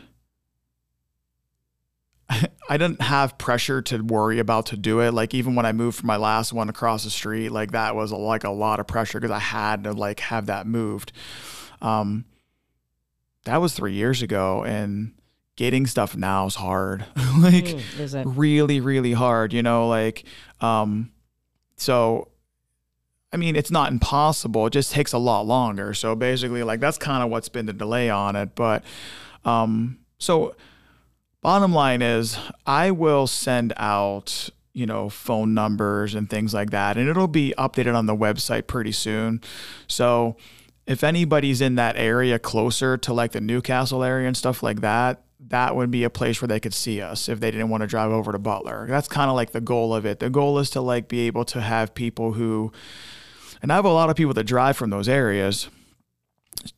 I 2.69 2.77
didn't 2.77 3.01
have 3.01 3.37
pressure 3.37 3.81
to 3.83 3.99
worry 3.99 4.39
about 4.39 4.67
to 4.67 4.77
do 4.77 4.99
it. 5.01 5.13
Like 5.13 5.33
even 5.33 5.55
when 5.55 5.65
I 5.65 5.71
moved 5.71 5.97
from 5.97 6.07
my 6.07 6.17
last 6.17 6.53
one 6.53 6.69
across 6.69 7.03
the 7.03 7.09
street, 7.09 7.49
like 7.49 7.71
that 7.71 7.95
was 7.95 8.11
a, 8.11 8.15
like 8.15 8.43
a 8.43 8.49
lot 8.49 8.79
of 8.79 8.87
pressure 8.87 9.19
because 9.19 9.31
I 9.31 9.39
had 9.39 9.83
to 9.83 9.93
like 9.93 10.19
have 10.21 10.45
that 10.45 10.67
moved. 10.67 11.11
Um, 11.81 12.25
that 13.45 13.57
was 13.57 13.73
three 13.73 13.93
years 13.93 14.21
ago, 14.21 14.63
and 14.63 15.13
getting 15.55 15.87
stuff 15.87 16.15
now 16.15 16.45
is 16.45 16.55
hard. 16.55 17.05
like 17.39 17.65
mm, 17.65 18.23
really, 18.25 18.79
really 18.79 19.13
hard. 19.13 19.53
You 19.53 19.63
know, 19.63 19.87
like 19.87 20.23
um, 20.59 21.11
so. 21.77 22.27
I 23.33 23.37
mean, 23.37 23.55
it's 23.55 23.71
not 23.71 23.93
impossible. 23.93 24.67
It 24.67 24.73
just 24.73 24.91
takes 24.91 25.13
a 25.13 25.17
lot 25.17 25.45
longer. 25.47 25.93
So 25.93 26.15
basically, 26.15 26.63
like 26.63 26.81
that's 26.81 26.97
kind 26.97 27.23
of 27.23 27.29
what's 27.29 27.47
been 27.47 27.65
the 27.65 27.71
delay 27.71 28.09
on 28.09 28.35
it. 28.35 28.55
But 28.55 28.83
um, 29.45 29.99
so 30.17 30.53
bottom 31.41 31.73
line 31.73 32.01
is 32.01 32.37
I 32.65 32.91
will 32.91 33.27
send 33.27 33.73
out, 33.77 34.49
you 34.73 34.85
know, 34.85 35.09
phone 35.09 35.53
numbers 35.53 36.15
and 36.15 36.29
things 36.29 36.53
like 36.53 36.69
that, 36.71 36.97
and 36.97 37.09
it'll 37.09 37.27
be 37.27 37.53
updated 37.57 37.95
on 37.95 38.05
the 38.05 38.15
website 38.15 38.67
pretty 38.67 38.91
soon. 38.91 39.41
So 39.87 40.37
if 40.87 41.03
anybody's 41.03 41.61
in 41.61 41.75
that 41.75 41.97
area 41.97 42.39
closer 42.39 42.97
to 42.97 43.13
like 43.13 43.31
the 43.31 43.41
New 43.41 43.61
Castle 43.61 44.03
area 44.03 44.27
and 44.27 44.37
stuff 44.37 44.63
like 44.63 44.81
that, 44.81 45.23
that 45.47 45.75
would 45.75 45.89
be 45.89 46.03
a 46.03 46.09
place 46.09 46.41
where 46.41 46.47
they 46.47 46.59
could 46.59 46.73
see 46.73 47.01
us 47.01 47.27
if 47.27 47.39
they 47.39 47.49
didn't 47.49 47.69
want 47.69 47.81
to 47.81 47.87
drive 47.87 48.11
over 48.11 48.31
to 48.31 48.39
Butler. 48.39 48.85
That's 48.87 49.07
kind 49.07 49.29
of 49.29 49.35
like 49.35 49.51
the 49.51 49.61
goal 49.61 49.93
of 49.93 50.05
it. 50.05 50.19
The 50.19 50.29
goal 50.29 50.59
is 50.59 50.69
to 50.71 50.81
like 50.81 51.07
be 51.07 51.21
able 51.21 51.45
to 51.45 51.61
have 51.61 51.95
people 51.95 52.33
who, 52.33 52.71
and 53.61 53.71
I 53.71 53.75
have 53.75 53.85
a 53.85 53.91
lot 53.91 54.09
of 54.09 54.15
people 54.15 54.35
that 54.35 54.43
drive 54.43 54.77
from 54.77 54.91
those 54.91 55.09
areas 55.09 55.69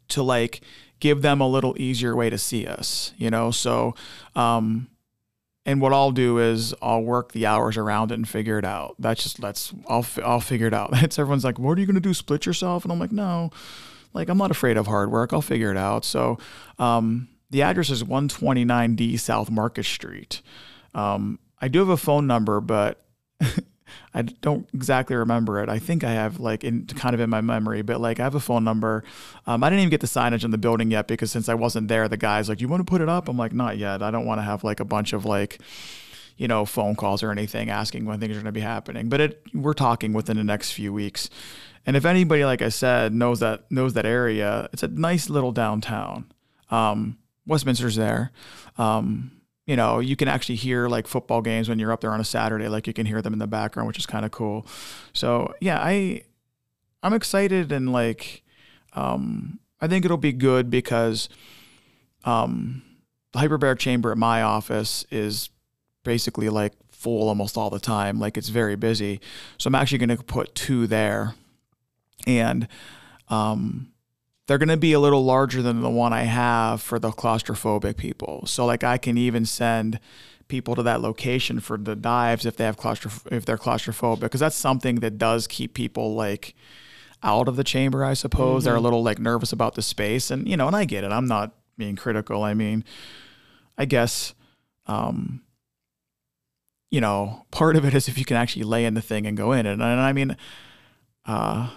to 0.09 0.23
like 0.23 0.61
give 1.03 1.21
them 1.21 1.41
a 1.41 1.47
little 1.47 1.75
easier 1.77 2.15
way 2.15 2.29
to 2.29 2.37
see 2.37 2.65
us, 2.65 3.11
you 3.17 3.29
know? 3.29 3.51
So, 3.51 3.93
um, 4.37 4.87
and 5.65 5.81
what 5.81 5.91
I'll 5.91 6.11
do 6.11 6.39
is 6.39 6.73
I'll 6.81 7.03
work 7.03 7.33
the 7.33 7.45
hours 7.45 7.75
around 7.75 8.11
it 8.11 8.15
and 8.15 8.27
figure 8.27 8.57
it 8.57 8.63
out. 8.63 8.95
That's 8.99 9.21
just 9.21 9.41
let's 9.41 9.73
I'll 9.89 10.05
I'll 10.23 10.39
figure 10.39 10.67
it 10.67 10.73
out. 10.73 10.91
It's 11.03 11.19
everyone's 11.19 11.43
like, 11.43 11.59
"What 11.59 11.77
are 11.77 11.81
you 11.81 11.87
going 11.87 11.95
to 11.95 12.01
do? 12.01 12.13
Split 12.13 12.45
yourself?" 12.45 12.83
And 12.83 12.91
I'm 12.91 12.99
like, 12.99 13.11
"No. 13.11 13.51
Like 14.13 14.29
I'm 14.29 14.37
not 14.37 14.51
afraid 14.51 14.77
of 14.77 14.87
hard 14.87 15.11
work. 15.11 15.33
I'll 15.33 15.41
figure 15.41 15.71
it 15.71 15.77
out." 15.77 16.05
So, 16.05 16.37
um, 16.79 17.27
the 17.49 17.61
address 17.61 17.89
is 17.89 18.03
129D 18.03 19.19
South 19.19 19.51
Market 19.51 19.85
Street. 19.85 20.41
Um, 20.93 21.39
I 21.59 21.67
do 21.67 21.79
have 21.79 21.89
a 21.89 21.97
phone 21.97 22.27
number, 22.27 22.59
but 22.61 23.05
I 24.13 24.21
don't 24.21 24.67
exactly 24.73 25.15
remember 25.15 25.61
it. 25.61 25.69
I 25.69 25.79
think 25.79 26.03
I 26.03 26.11
have 26.11 26.39
like 26.39 26.63
in 26.63 26.85
kind 26.85 27.15
of 27.15 27.19
in 27.19 27.29
my 27.29 27.41
memory, 27.41 27.81
but 27.81 27.99
like 27.99 28.19
I 28.19 28.23
have 28.23 28.35
a 28.35 28.39
phone 28.39 28.63
number. 28.63 29.03
Um, 29.47 29.63
I 29.63 29.69
didn't 29.69 29.81
even 29.81 29.89
get 29.89 30.01
the 30.01 30.07
signage 30.07 30.43
in 30.43 30.51
the 30.51 30.57
building 30.57 30.91
yet 30.91 31.07
because 31.07 31.31
since 31.31 31.49
I 31.49 31.55
wasn't 31.55 31.87
there, 31.87 32.07
the 32.07 32.17
guy's 32.17 32.47
like, 32.47 32.61
"You 32.61 32.67
want 32.67 32.85
to 32.85 32.89
put 32.89 33.01
it 33.01 33.09
up?" 33.09 33.27
I'm 33.27 33.37
like, 33.37 33.53
"Not 33.53 33.77
yet. 33.77 34.03
I 34.03 34.11
don't 34.11 34.25
want 34.25 34.39
to 34.39 34.43
have 34.43 34.63
like 34.63 34.79
a 34.79 34.85
bunch 34.85 35.13
of 35.13 35.25
like." 35.25 35.59
you 36.35 36.47
know, 36.47 36.65
phone 36.65 36.95
calls 36.95 37.21
or 37.21 37.31
anything 37.31 37.69
asking 37.69 38.05
when 38.05 38.19
things 38.19 38.31
are 38.31 38.41
going 38.41 38.45
to 38.45 38.51
be 38.51 38.59
happening. 38.59 39.07
But 39.07 39.21
it, 39.21 39.43
we're 39.53 39.75
talking 39.75 40.13
within 40.13 40.35
the 40.37 40.43
next 40.43 40.71
few 40.71 40.91
weeks. 40.91 41.29
And 41.85 41.95
if 41.95 42.05
anybody, 42.05 42.45
like 42.45 42.61
I 42.61 42.69
said, 42.69 43.13
knows 43.13 43.39
that 43.41 43.69
knows 43.69 43.93
that 43.93 44.05
area, 44.05 44.69
it's 44.73 44.83
a 44.83 44.87
nice 44.87 45.29
little 45.29 45.51
downtown. 45.51 46.31
Um, 46.71 47.17
Westminster's 47.45 47.95
there. 47.95 48.31
Um, 48.77 49.31
you 49.65 49.75
know, 49.75 49.99
you 49.99 50.15
can 50.15 50.27
actually 50.27 50.55
hear 50.55 50.87
like 50.87 51.07
football 51.07 51.41
games 51.41 51.69
when 51.69 51.79
you're 51.79 51.91
up 51.91 52.01
there 52.01 52.11
on 52.11 52.19
a 52.19 52.25
Saturday, 52.25 52.67
like 52.67 52.85
you 52.85 52.93
can 52.93 53.05
hear 53.05 53.21
them 53.21 53.33
in 53.33 53.39
the 53.39 53.47
background, 53.47 53.87
which 53.87 53.97
is 53.97 54.05
kind 54.05 54.25
of 54.25 54.31
cool. 54.31 54.67
So 55.13 55.53
yeah, 55.61 55.79
I 55.81 56.23
I'm 57.01 57.13
excited 57.13 57.71
and 57.71 57.91
like 57.91 58.43
um 58.93 59.59
I 59.79 59.87
think 59.87 60.05
it'll 60.05 60.17
be 60.17 60.33
good 60.33 60.69
because 60.69 61.29
um 62.25 62.83
the 63.31 63.39
hyperbaric 63.39 63.79
chamber 63.79 64.11
at 64.11 64.17
my 64.17 64.41
office 64.41 65.05
is 65.09 65.49
basically 66.03 66.49
like 66.49 66.73
full 66.91 67.29
almost 67.29 67.57
all 67.57 67.69
the 67.69 67.79
time. 67.79 68.19
Like 68.19 68.37
it's 68.37 68.49
very 68.49 68.75
busy. 68.75 69.21
So 69.57 69.69
I'm 69.69 69.75
actually 69.75 69.99
gonna 69.99 70.17
put 70.17 70.55
two 70.55 70.87
there. 70.87 71.35
And 72.27 72.67
um 73.29 73.92
they're 74.47 74.57
going 74.57 74.69
to 74.69 74.77
be 74.77 74.93
a 74.93 74.99
little 74.99 75.23
larger 75.23 75.61
than 75.61 75.81
the 75.81 75.89
one 75.89 76.11
I 76.13 76.23
have 76.23 76.81
for 76.81 76.99
the 76.99 77.11
claustrophobic 77.11 77.97
people. 77.97 78.45
So 78.45 78.65
like 78.65 78.83
I 78.83 78.97
can 78.97 79.17
even 79.17 79.45
send 79.45 79.99
people 80.47 80.75
to 80.75 80.83
that 80.83 81.01
location 81.01 81.59
for 81.59 81.77
the 81.77 81.95
dives 81.95 82.45
if 82.45 82.57
they 82.57 82.65
have 82.65 82.77
claustroph- 82.77 83.31
if 83.31 83.45
they're 83.45 83.57
claustrophobic 83.57 84.19
because 84.19 84.41
that's 84.41 84.55
something 84.55 84.95
that 84.95 85.17
does 85.17 85.47
keep 85.47 85.73
people 85.73 86.13
like 86.13 86.53
out 87.23 87.47
of 87.47 87.55
the 87.55 87.63
chamber, 87.63 88.03
I 88.03 88.13
suppose. 88.13 88.61
Mm-hmm. 88.61 88.65
They're 88.65 88.73
a 88.73 88.77
mm-hmm. 88.77 88.83
little 88.83 89.03
like 89.03 89.19
nervous 89.19 89.53
about 89.53 89.75
the 89.75 89.81
space 89.81 90.29
and 90.29 90.47
you 90.47 90.57
know, 90.57 90.67
and 90.67 90.75
I 90.75 90.85
get 90.85 91.03
it. 91.03 91.11
I'm 91.11 91.27
not 91.27 91.53
being 91.77 91.95
critical. 91.95 92.43
I 92.43 92.53
mean, 92.53 92.83
I 93.77 93.85
guess 93.85 94.33
um 94.85 95.41
you 96.91 97.01
know, 97.01 97.45
part 97.49 97.75
of 97.75 97.85
it 97.85 97.95
is 97.95 98.07
if 98.07 98.19
you 98.19 98.25
can 98.25 98.37
actually 98.37 98.63
lay 98.63 98.85
in 98.85 98.93
the 98.93 99.01
thing 99.01 99.25
and 99.25 99.35
go 99.35 99.53
in 99.53 99.65
it. 99.65 99.73
And, 99.73 99.81
and 99.81 100.01
I 100.01 100.11
mean 100.11 100.35
uh 101.25 101.69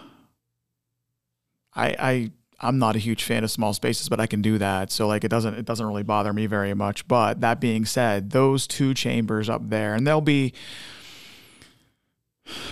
I 1.74 1.96
I 1.98 2.30
I'm 2.58 2.78
not 2.78 2.96
a 2.96 2.98
huge 2.98 3.22
fan 3.22 3.44
of 3.44 3.50
small 3.50 3.74
spaces, 3.74 4.08
but 4.08 4.18
I 4.18 4.26
can 4.26 4.40
do 4.40 4.56
that. 4.58 4.90
So 4.90 5.06
like 5.06 5.24
it 5.24 5.28
doesn't 5.28 5.54
it 5.54 5.64
doesn't 5.64 5.86
really 5.86 6.02
bother 6.02 6.32
me 6.32 6.46
very 6.46 6.74
much. 6.74 7.06
But 7.06 7.40
that 7.40 7.60
being 7.60 7.84
said, 7.84 8.30
those 8.30 8.66
two 8.66 8.94
chambers 8.94 9.50
up 9.50 9.68
there, 9.68 9.94
and 9.94 10.06
there'll 10.06 10.20
be 10.20 10.54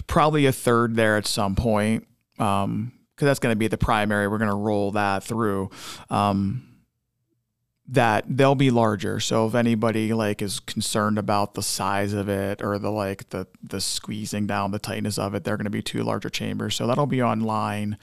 probably 0.06 0.46
a 0.46 0.52
third 0.52 0.96
there 0.96 1.16
at 1.16 1.26
some 1.26 1.54
point, 1.54 2.06
because 2.36 2.64
um, 2.64 2.92
that's 3.18 3.40
going 3.40 3.52
to 3.52 3.58
be 3.58 3.68
the 3.68 3.78
primary. 3.78 4.26
We're 4.26 4.38
going 4.38 4.50
to 4.50 4.56
roll 4.56 4.92
that 4.92 5.22
through. 5.22 5.70
Um, 6.08 6.68
that 7.86 8.24
they'll 8.26 8.54
be 8.54 8.70
larger. 8.70 9.20
So 9.20 9.46
if 9.46 9.54
anybody 9.54 10.14
like 10.14 10.40
is 10.40 10.58
concerned 10.60 11.18
about 11.18 11.52
the 11.52 11.62
size 11.62 12.14
of 12.14 12.30
it 12.30 12.62
or 12.62 12.78
the 12.78 12.90
like 12.90 13.28
the 13.28 13.46
the 13.62 13.80
squeezing 13.80 14.46
down 14.46 14.70
the 14.70 14.78
tightness 14.78 15.18
of 15.18 15.34
it, 15.34 15.44
they're 15.44 15.58
going 15.58 15.64
to 15.64 15.70
be 15.70 15.82
two 15.82 16.02
larger 16.02 16.30
chambers. 16.30 16.74
So 16.74 16.86
that'll 16.86 17.04
be 17.04 17.22
online 17.22 17.98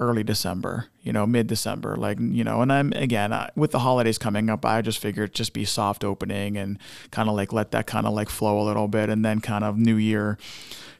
early 0.00 0.22
December, 0.22 0.86
you 1.02 1.12
know, 1.12 1.26
mid 1.26 1.46
December, 1.46 1.96
like, 1.96 2.18
you 2.20 2.44
know, 2.44 2.62
and 2.62 2.72
I'm 2.72 2.92
again, 2.92 3.32
I, 3.32 3.50
with 3.56 3.72
the 3.72 3.80
holidays 3.80 4.18
coming 4.18 4.48
up, 4.48 4.64
I 4.64 4.80
just 4.80 4.98
figured 4.98 5.34
just 5.34 5.52
be 5.52 5.64
soft 5.64 6.04
opening 6.04 6.56
and 6.56 6.78
kind 7.10 7.28
of 7.28 7.34
like 7.34 7.52
let 7.52 7.72
that 7.72 7.86
kind 7.86 8.06
of 8.06 8.14
like 8.14 8.28
flow 8.28 8.60
a 8.60 8.64
little 8.64 8.88
bit 8.88 9.10
and 9.10 9.24
then 9.24 9.40
kind 9.40 9.64
of 9.64 9.76
new 9.76 9.96
year 9.96 10.38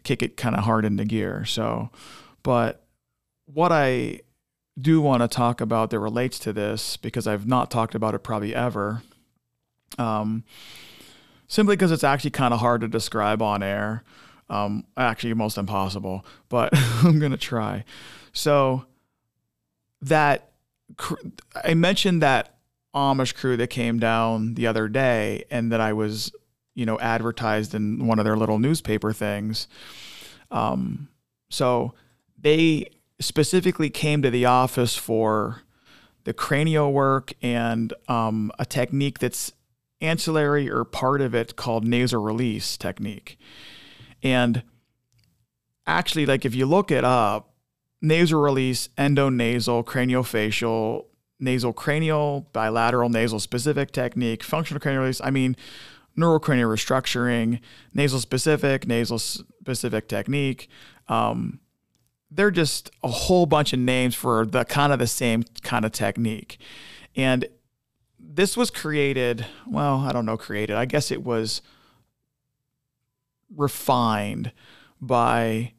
kick 0.02 0.22
it 0.22 0.36
kind 0.36 0.56
of 0.56 0.64
hard 0.64 0.84
into 0.84 1.04
gear. 1.04 1.44
So, 1.44 1.90
but 2.42 2.84
what 3.46 3.72
I 3.72 4.20
do 4.80 5.00
want 5.00 5.22
to 5.22 5.28
talk 5.28 5.60
about 5.60 5.90
that 5.90 5.98
relates 5.98 6.38
to 6.40 6.52
this 6.52 6.96
because 6.96 7.26
I've 7.26 7.46
not 7.46 7.70
talked 7.70 7.94
about 7.94 8.14
it 8.14 8.20
probably 8.20 8.54
ever. 8.54 9.02
Um, 9.98 10.44
simply 11.46 11.76
because 11.76 11.90
it's 11.90 12.04
actually 12.04 12.30
kind 12.30 12.54
of 12.54 12.60
hard 12.60 12.80
to 12.82 12.88
describe 12.88 13.42
on 13.42 13.62
air. 13.62 14.04
Um, 14.50 14.84
actually, 14.96 15.34
most 15.34 15.58
impossible, 15.58 16.24
but 16.48 16.70
I'm 17.04 17.18
going 17.18 17.32
to 17.32 17.38
try. 17.38 17.84
So 18.38 18.84
that 20.00 20.52
I 21.64 21.74
mentioned 21.74 22.22
that 22.22 22.54
Amish 22.94 23.34
crew 23.34 23.56
that 23.56 23.66
came 23.66 23.98
down 23.98 24.54
the 24.54 24.68
other 24.68 24.88
day 24.88 25.44
and 25.50 25.72
that 25.72 25.80
I 25.80 25.92
was, 25.92 26.30
you 26.76 26.86
know, 26.86 27.00
advertised 27.00 27.74
in 27.74 28.06
one 28.06 28.20
of 28.20 28.24
their 28.24 28.36
little 28.36 28.60
newspaper 28.60 29.12
things. 29.12 29.66
Um, 30.52 31.08
so 31.50 31.94
they 32.40 32.90
specifically 33.18 33.90
came 33.90 34.22
to 34.22 34.30
the 34.30 34.44
office 34.44 34.94
for 34.94 35.62
the 36.22 36.32
cranial 36.32 36.92
work 36.92 37.32
and 37.42 37.92
um, 38.06 38.52
a 38.56 38.64
technique 38.64 39.18
that's 39.18 39.52
ancillary 40.00 40.70
or 40.70 40.84
part 40.84 41.20
of 41.20 41.34
it 41.34 41.56
called 41.56 41.84
nasal 41.84 42.22
release 42.22 42.76
technique. 42.76 43.36
And 44.22 44.62
actually, 45.88 46.24
like 46.24 46.44
if 46.44 46.54
you 46.54 46.66
look 46.66 46.92
it 46.92 47.04
up, 47.04 47.47
nasal 48.00 48.40
release, 48.40 48.88
endonasal, 48.98 49.84
craniofacial, 49.84 51.06
nasal 51.40 51.72
cranial, 51.72 52.48
bilateral 52.52 53.08
nasal 53.08 53.40
specific 53.40 53.92
technique, 53.92 54.42
functional 54.42 54.80
cranial 54.80 55.02
release. 55.02 55.20
I 55.22 55.30
mean, 55.30 55.56
neurocranial 56.16 56.68
restructuring, 56.68 57.60
nasal 57.94 58.20
specific, 58.20 58.86
nasal 58.86 59.18
specific 59.18 60.08
technique. 60.08 60.68
Um, 61.08 61.60
they're 62.30 62.50
just 62.50 62.90
a 63.02 63.08
whole 63.08 63.46
bunch 63.46 63.72
of 63.72 63.78
names 63.78 64.14
for 64.14 64.44
the 64.44 64.64
kind 64.64 64.92
of 64.92 64.98
the 64.98 65.06
same 65.06 65.44
kind 65.62 65.84
of 65.84 65.92
technique. 65.92 66.58
And 67.16 67.46
this 68.18 68.56
was 68.56 68.70
created, 68.70 69.46
well, 69.66 69.98
I 69.98 70.12
don't 70.12 70.26
know, 70.26 70.36
created. 70.36 70.76
I 70.76 70.84
guess 70.84 71.10
it 71.10 71.22
was 71.22 71.62
refined 73.56 74.52
by 75.00 75.72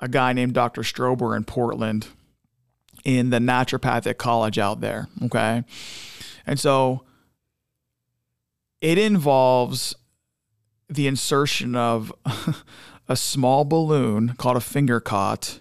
a 0.00 0.08
guy 0.08 0.32
named 0.32 0.54
Dr. 0.54 0.82
Stober 0.82 1.36
in 1.36 1.44
Portland 1.44 2.08
in 3.04 3.30
the 3.30 3.38
naturopathic 3.38 4.18
college 4.18 4.58
out 4.58 4.80
there. 4.80 5.08
Okay. 5.22 5.64
And 6.46 6.58
so 6.58 7.04
it 8.80 8.98
involves 8.98 9.94
the 10.88 11.06
insertion 11.06 11.74
of 11.74 12.12
a 13.08 13.16
small 13.16 13.64
balloon 13.64 14.34
called 14.38 14.56
a 14.56 14.60
finger 14.60 15.00
cot 15.00 15.60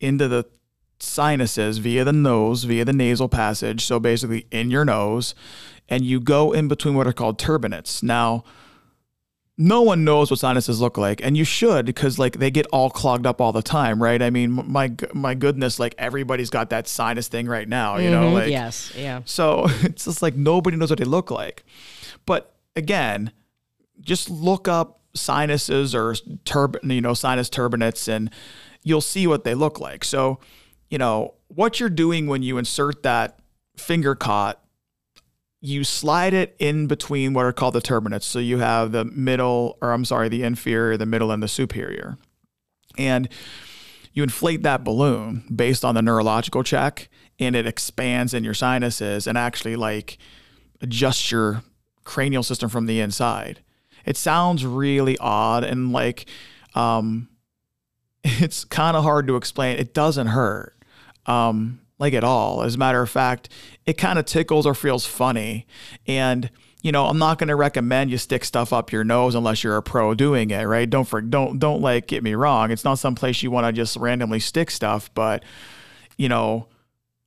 into 0.00 0.28
the 0.28 0.44
sinuses 0.98 1.78
via 1.78 2.04
the 2.04 2.12
nose, 2.12 2.64
via 2.64 2.84
the 2.84 2.92
nasal 2.92 3.28
passage. 3.28 3.84
So 3.84 3.98
basically 3.98 4.46
in 4.50 4.70
your 4.70 4.84
nose, 4.84 5.34
and 5.88 6.04
you 6.04 6.20
go 6.20 6.52
in 6.52 6.68
between 6.68 6.94
what 6.94 7.06
are 7.06 7.12
called 7.12 7.38
turbinates. 7.38 8.02
Now, 8.02 8.44
no 9.64 9.82
one 9.82 10.02
knows 10.02 10.30
what 10.30 10.40
sinuses 10.40 10.80
look 10.80 10.96
like 10.98 11.20
and 11.22 11.36
you 11.36 11.44
should 11.44 11.84
because 11.86 12.18
like 12.18 12.38
they 12.38 12.50
get 12.50 12.66
all 12.72 12.90
clogged 12.90 13.26
up 13.26 13.40
all 13.40 13.52
the 13.52 13.62
time 13.62 14.02
right 14.02 14.20
i 14.22 14.30
mean 14.30 14.50
my 14.70 14.90
my 15.14 15.34
goodness 15.34 15.78
like 15.78 15.94
everybody's 15.98 16.50
got 16.50 16.70
that 16.70 16.88
sinus 16.88 17.28
thing 17.28 17.46
right 17.46 17.68
now 17.68 17.96
you 17.98 18.10
know 18.10 18.30
Mhm. 18.30 18.32
like 18.32 18.50
yes, 18.50 18.92
yeah. 18.96 19.20
so 19.24 19.66
it's 19.82 20.06
just 20.06 20.22
like 20.22 20.34
nobody 20.34 20.76
knows 20.76 20.90
what 20.90 20.98
they 20.98 21.04
look 21.04 21.30
like 21.30 21.64
but 22.26 22.54
again 22.76 23.30
just 24.00 24.30
look 24.30 24.66
up 24.68 25.00
sinuses 25.14 25.94
or 25.94 26.14
turb 26.44 26.76
you 26.82 27.00
know 27.00 27.14
sinus 27.14 27.50
turbinates 27.50 28.08
and 28.08 28.30
you'll 28.82 29.00
see 29.02 29.26
what 29.26 29.44
they 29.44 29.54
look 29.54 29.78
like 29.78 30.02
so 30.04 30.38
you 30.88 30.98
know 30.98 31.34
what 31.48 31.78
you're 31.78 31.90
doing 31.90 32.26
when 32.26 32.42
you 32.42 32.56
insert 32.58 33.02
that 33.02 33.38
finger 33.76 34.14
cot 34.14 34.61
you 35.64 35.84
slide 35.84 36.34
it 36.34 36.56
in 36.58 36.88
between 36.88 37.34
what 37.34 37.46
are 37.46 37.52
called 37.52 37.74
the 37.74 37.80
turbinates. 37.80 38.24
So 38.24 38.40
you 38.40 38.58
have 38.58 38.90
the 38.90 39.04
middle, 39.04 39.78
or 39.80 39.92
I'm 39.92 40.04
sorry, 40.04 40.28
the 40.28 40.42
inferior, 40.42 40.96
the 40.96 41.06
middle, 41.06 41.30
and 41.30 41.40
the 41.40 41.46
superior. 41.46 42.18
And 42.98 43.28
you 44.12 44.24
inflate 44.24 44.64
that 44.64 44.82
balloon 44.82 45.44
based 45.54 45.84
on 45.84 45.94
the 45.94 46.02
neurological 46.02 46.64
check, 46.64 47.08
and 47.38 47.54
it 47.54 47.64
expands 47.64 48.34
in 48.34 48.42
your 48.42 48.54
sinuses 48.54 49.28
and 49.28 49.38
actually 49.38 49.76
like 49.76 50.18
adjusts 50.80 51.30
your 51.30 51.62
cranial 52.02 52.42
system 52.42 52.68
from 52.68 52.86
the 52.86 52.98
inside. 52.98 53.60
It 54.04 54.16
sounds 54.16 54.66
really 54.66 55.16
odd 55.18 55.62
and 55.62 55.92
like 55.92 56.26
um, 56.74 57.28
it's 58.24 58.64
kind 58.64 58.96
of 58.96 59.04
hard 59.04 59.28
to 59.28 59.36
explain. 59.36 59.78
It 59.78 59.94
doesn't 59.94 60.26
hurt. 60.26 60.76
Um, 61.24 61.81
like 62.02 62.12
at 62.14 62.24
all. 62.24 62.62
As 62.62 62.74
a 62.74 62.78
matter 62.78 63.00
of 63.00 63.08
fact, 63.08 63.48
it 63.86 63.94
kind 63.94 64.18
of 64.18 64.24
tickles 64.26 64.66
or 64.66 64.74
feels 64.74 65.06
funny. 65.06 65.66
And 66.06 66.50
you 66.82 66.90
know, 66.90 67.06
I'm 67.06 67.16
not 67.18 67.38
going 67.38 67.46
to 67.48 67.54
recommend 67.54 68.10
you 68.10 68.18
stick 68.18 68.44
stuff 68.44 68.72
up 68.72 68.90
your 68.90 69.04
nose 69.04 69.36
unless 69.36 69.62
you're 69.62 69.76
a 69.76 69.82
pro 69.82 70.14
doing 70.14 70.50
it, 70.50 70.64
right? 70.64 70.90
Don't 70.90 71.04
for, 71.06 71.20
don't 71.22 71.60
don't 71.60 71.80
like 71.80 72.08
get 72.08 72.24
me 72.24 72.34
wrong. 72.34 72.72
It's 72.72 72.82
not 72.84 72.98
some 72.98 73.14
place 73.14 73.40
you 73.40 73.52
want 73.52 73.66
to 73.66 73.72
just 73.72 73.96
randomly 73.96 74.40
stick 74.40 74.68
stuff, 74.68 75.08
but 75.14 75.44
you 76.16 76.28
know, 76.28 76.66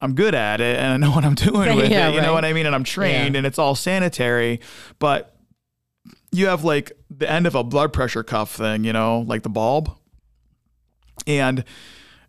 I'm 0.01 0.13
good 0.13 0.36
at 0.36 0.60
it 0.60 0.77
and 0.77 0.91
I 0.94 0.98
know 0.98 1.12
what 1.15 1.24
I'm 1.24 1.36
doing 1.36 1.74
with 1.77 1.89
Yeah, 1.89 2.10
it. 2.10 2.15
You 2.15 2.22
know 2.22 2.34
what 2.34 2.44
I 2.44 2.51
mean? 2.51 2.65
And 2.65 2.75
I'm 2.75 2.84
trained 2.84 3.36
Yeah. 3.36 3.38
and 3.39 3.48
it's 3.48 3.58
all 3.58 3.75
sanitary, 3.75 4.60
but 5.00 5.38
you 6.34 6.48
have 6.48 6.65
like 6.65 6.91
the 7.10 7.32
end 7.32 7.48
of 7.48 7.55
a 7.55 7.63
blood 7.63 7.94
pressure 7.94 8.24
cuff 8.24 8.53
thing, 8.53 8.84
you 8.84 8.91
know, 8.91 9.20
like 9.25 9.44
the 9.44 9.50
bulb. 9.50 9.89
And 11.25 11.63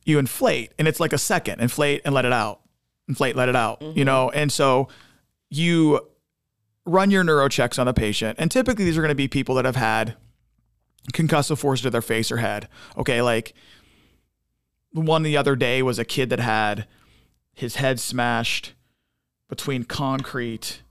you 0.06 0.18
inflate 0.18 0.72
and 0.78 0.88
it's 0.88 1.00
like 1.00 1.12
a 1.12 1.18
second 1.18 1.60
inflate 1.60 2.00
and 2.04 2.14
let 2.14 2.24
it 2.24 2.32
out 2.32 2.60
inflate 3.08 3.36
let 3.36 3.48
it 3.48 3.56
out 3.56 3.82
you 3.82 3.88
mm-hmm. 3.88 4.04
know? 4.04 4.30
And 4.30 4.50
so 4.50 4.88
you 5.50 6.00
run 6.84 7.10
your 7.10 7.24
neuro 7.24 7.48
checks 7.48 7.78
on 7.78 7.86
the 7.86 7.92
patient 7.92 8.38
and 8.38 8.50
typically 8.50 8.84
these 8.84 8.96
are 8.96 9.02
going 9.02 9.10
to 9.10 9.14
be 9.14 9.28
people 9.28 9.56
that 9.56 9.64
have 9.64 9.76
had 9.76 10.16
concussive 11.12 11.58
force 11.58 11.80
to 11.82 11.90
their 11.90 12.02
face 12.02 12.30
or 12.30 12.38
head 12.38 12.68
okay? 12.96 13.20
Like 13.20 13.54
the 14.92 15.00
one 15.00 15.22
the 15.22 15.36
other 15.36 15.56
day 15.56 15.82
was 15.82 15.98
a 15.98 16.04
kid 16.04 16.30
that 16.30 16.40
had 16.40 16.86
his 17.52 17.76
head 17.76 17.98
smashed 17.98 18.74
between 19.48 19.84
concrete 19.84 20.82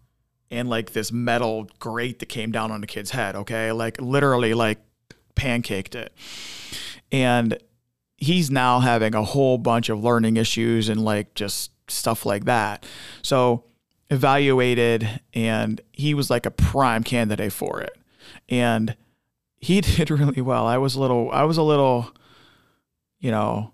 and 0.51 0.69
like 0.69 0.93
this 0.93 1.12
metal 1.12 1.69
grate 1.80 2.19
that 2.19 2.28
came 2.28 2.51
down 2.51 2.71
on 2.71 2.82
the 2.82 2.88
kid's 2.88 3.12
head 3.12 3.36
okay? 3.36 3.71
Like 3.71 3.99
literally 4.01 4.54
like 4.54 4.80
pancaked 5.36 5.95
it. 5.95 6.13
And 7.12 7.58
he's 8.17 8.49
now 8.49 8.80
having 8.80 9.13
a 9.15 9.23
whole 9.23 9.58
bunch 9.58 9.89
of 9.89 10.04
learning 10.04 10.38
issues 10.38 10.89
and 10.89 11.04
like 11.04 11.34
just 11.34 11.71
stuff 11.89 12.25
like 12.25 12.45
that. 12.45 12.86
So 13.21 13.65
evaluated 14.10 15.21
and 15.34 15.82
he 15.91 16.13
was 16.13 16.30
like 16.30 16.45
a 16.45 16.51
prime 16.51 17.04
candidate 17.04 17.54
for 17.54 17.82
it. 17.82 17.97
And 18.49 18.95
he 19.58 19.82
did 19.82 20.10
really 20.10 20.41
well. 20.41 20.65
I 20.65 20.78
was 20.78 20.95
a 20.95 21.01
little 21.01 21.32
I 21.32 21.43
was 21.43 21.58
a 21.58 21.63
little 21.63 22.12
you 23.19 23.32
know 23.32 23.73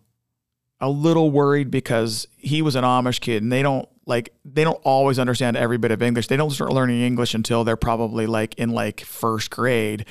a 0.80 0.90
little 0.90 1.30
worried 1.30 1.70
because 1.70 2.28
he 2.38 2.62
was 2.62 2.76
an 2.76 2.84
Amish 2.84 3.20
kid 3.20 3.44
and 3.44 3.52
they 3.52 3.62
don't 3.62 3.88
like 4.08 4.34
they 4.44 4.64
don't 4.64 4.82
always 4.84 5.20
understand 5.20 5.56
every 5.56 5.78
bit 5.78 5.92
of 5.92 6.02
English. 6.02 6.28
They 6.28 6.38
don't 6.38 6.50
start 6.50 6.74
learning 6.74 7.02
English 7.02 7.34
until 7.34 7.64
they're 7.64 7.78
probably 7.78 8.26
like 8.26 8.56
in 8.56 8.72
like 8.72 9.02
first 9.02 9.52
grade. 9.52 10.06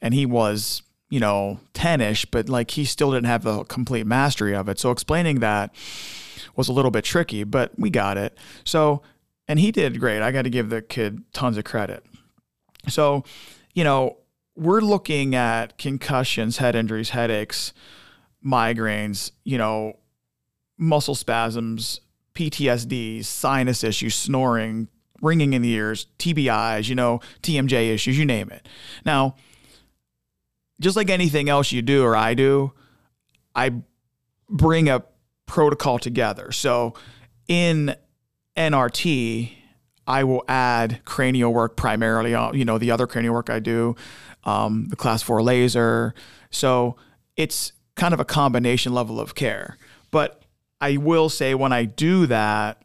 And 0.00 0.14
he 0.14 0.26
was 0.26 0.82
you 1.08 1.20
know, 1.20 1.60
10 1.74 2.00
ish, 2.00 2.24
but 2.26 2.48
like 2.48 2.72
he 2.72 2.84
still 2.84 3.12
didn't 3.12 3.26
have 3.26 3.44
the 3.44 3.64
complete 3.64 4.06
mastery 4.06 4.54
of 4.54 4.68
it. 4.68 4.78
So 4.78 4.90
explaining 4.90 5.40
that 5.40 5.74
was 6.56 6.68
a 6.68 6.72
little 6.72 6.90
bit 6.90 7.04
tricky, 7.04 7.44
but 7.44 7.72
we 7.78 7.90
got 7.90 8.16
it. 8.16 8.36
So, 8.64 9.02
and 9.46 9.60
he 9.60 9.70
did 9.70 10.00
great. 10.00 10.22
I 10.22 10.32
got 10.32 10.42
to 10.42 10.50
give 10.50 10.70
the 10.70 10.82
kid 10.82 11.22
tons 11.32 11.56
of 11.56 11.64
credit. 11.64 12.04
So, 12.88 13.24
you 13.74 13.84
know, 13.84 14.18
we're 14.56 14.80
looking 14.80 15.34
at 15.34 15.78
concussions, 15.78 16.56
head 16.58 16.74
injuries, 16.74 17.10
headaches, 17.10 17.72
migraines, 18.44 19.32
you 19.44 19.58
know, 19.58 19.98
muscle 20.78 21.14
spasms, 21.14 22.00
PTSD, 22.34 23.24
sinus 23.24 23.84
issues, 23.84 24.14
snoring, 24.14 24.88
ringing 25.22 25.52
in 25.52 25.62
the 25.62 25.72
ears, 25.72 26.06
TBIs, 26.18 26.88
you 26.88 26.94
know, 26.94 27.20
TMJ 27.42 27.92
issues, 27.92 28.18
you 28.18 28.24
name 28.24 28.50
it. 28.50 28.68
Now, 29.04 29.36
just 30.80 30.96
like 30.96 31.10
anything 31.10 31.48
else 31.48 31.72
you 31.72 31.82
do 31.82 32.04
or 32.04 32.16
I 32.16 32.34
do, 32.34 32.72
I 33.54 33.72
bring 34.48 34.88
a 34.88 35.02
protocol 35.46 35.98
together. 35.98 36.52
So 36.52 36.94
in 37.48 37.94
NRT, 38.56 39.52
I 40.06 40.24
will 40.24 40.44
add 40.48 41.00
cranial 41.04 41.52
work 41.52 41.76
primarily. 41.76 42.30
You 42.30 42.64
know, 42.64 42.78
the 42.78 42.90
other 42.90 43.06
cranial 43.06 43.34
work 43.34 43.50
I 43.50 43.58
do, 43.58 43.96
um, 44.44 44.86
the 44.88 44.96
class 44.96 45.22
four 45.22 45.42
laser. 45.42 46.14
So 46.50 46.96
it's 47.36 47.72
kind 47.96 48.14
of 48.14 48.20
a 48.20 48.24
combination 48.24 48.92
level 48.92 49.18
of 49.18 49.34
care. 49.34 49.76
But 50.10 50.42
I 50.80 50.98
will 50.98 51.28
say 51.28 51.54
when 51.54 51.72
I 51.72 51.84
do 51.84 52.26
that, 52.26 52.82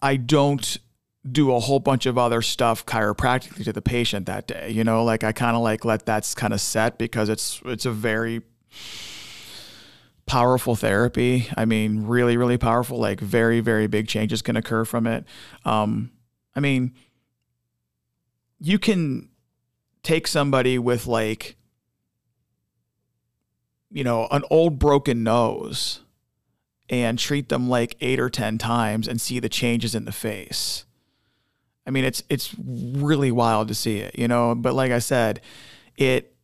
I 0.00 0.16
don't 0.16 0.78
do 1.30 1.54
a 1.54 1.60
whole 1.60 1.80
bunch 1.80 2.06
of 2.06 2.16
other 2.18 2.42
stuff 2.42 2.86
chiropractically 2.86 3.64
to 3.64 3.72
the 3.72 3.82
patient 3.82 4.26
that 4.26 4.46
day. 4.46 4.70
You 4.70 4.84
know, 4.84 5.04
like 5.04 5.24
I 5.24 5.32
kind 5.32 5.56
of 5.56 5.62
like 5.62 5.84
let 5.84 6.06
that's 6.06 6.34
kind 6.34 6.52
of 6.52 6.60
set 6.60 6.98
because 6.98 7.28
it's 7.28 7.60
it's 7.64 7.86
a 7.86 7.92
very 7.92 8.42
powerful 10.26 10.76
therapy. 10.76 11.48
I 11.56 11.64
mean, 11.64 12.06
really, 12.06 12.36
really 12.36 12.58
powerful. 12.58 12.98
Like 12.98 13.18
very, 13.18 13.60
very 13.60 13.86
big 13.86 14.06
changes 14.06 14.42
can 14.42 14.56
occur 14.56 14.84
from 14.84 15.06
it. 15.06 15.24
Um, 15.64 16.12
I 16.54 16.60
mean, 16.60 16.94
you 18.60 18.78
can 18.78 19.30
take 20.02 20.26
somebody 20.26 20.78
with 20.78 21.06
like, 21.06 21.56
you 23.90 24.04
know, 24.04 24.28
an 24.30 24.44
old 24.50 24.78
broken 24.78 25.22
nose 25.22 26.00
and 26.90 27.18
treat 27.18 27.48
them 27.48 27.68
like 27.68 27.96
eight 28.00 28.20
or 28.20 28.30
ten 28.30 28.58
times 28.58 29.08
and 29.08 29.20
see 29.20 29.40
the 29.40 29.48
changes 29.48 29.94
in 29.94 30.04
the 30.04 30.12
face. 30.12 30.84
I 31.88 31.90
mean, 31.90 32.04
it's 32.04 32.22
it's 32.28 32.54
really 32.58 33.32
wild 33.32 33.68
to 33.68 33.74
see 33.74 33.96
it, 33.98 34.16
you 34.18 34.28
know. 34.28 34.54
But 34.54 34.74
like 34.74 34.92
I 34.92 34.98
said, 34.98 35.40
it 35.96 36.36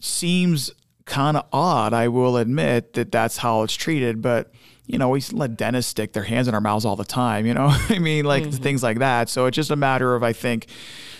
seems 0.00 0.70
kind 1.04 1.36
of 1.36 1.46
odd. 1.52 1.92
I 1.92 2.06
will 2.06 2.36
admit 2.36 2.92
that 2.92 3.10
that's 3.10 3.38
how 3.38 3.64
it's 3.64 3.74
treated. 3.74 4.22
But 4.22 4.52
you 4.86 4.98
know, 4.98 5.08
we 5.08 5.20
let 5.32 5.56
dentists 5.56 5.90
stick 5.90 6.12
their 6.12 6.22
hands 6.22 6.46
in 6.46 6.54
our 6.54 6.60
mouths 6.60 6.84
all 6.84 6.94
the 6.94 7.04
time. 7.04 7.44
You 7.44 7.54
know, 7.54 7.68
I 7.88 7.98
mean, 7.98 8.24
like 8.24 8.52
things 8.52 8.84
like 8.84 9.00
that. 9.00 9.28
So 9.28 9.46
it's 9.46 9.56
just 9.56 9.72
a 9.72 9.76
matter 9.76 10.14
of 10.14 10.22
I 10.22 10.32
think 10.32 10.68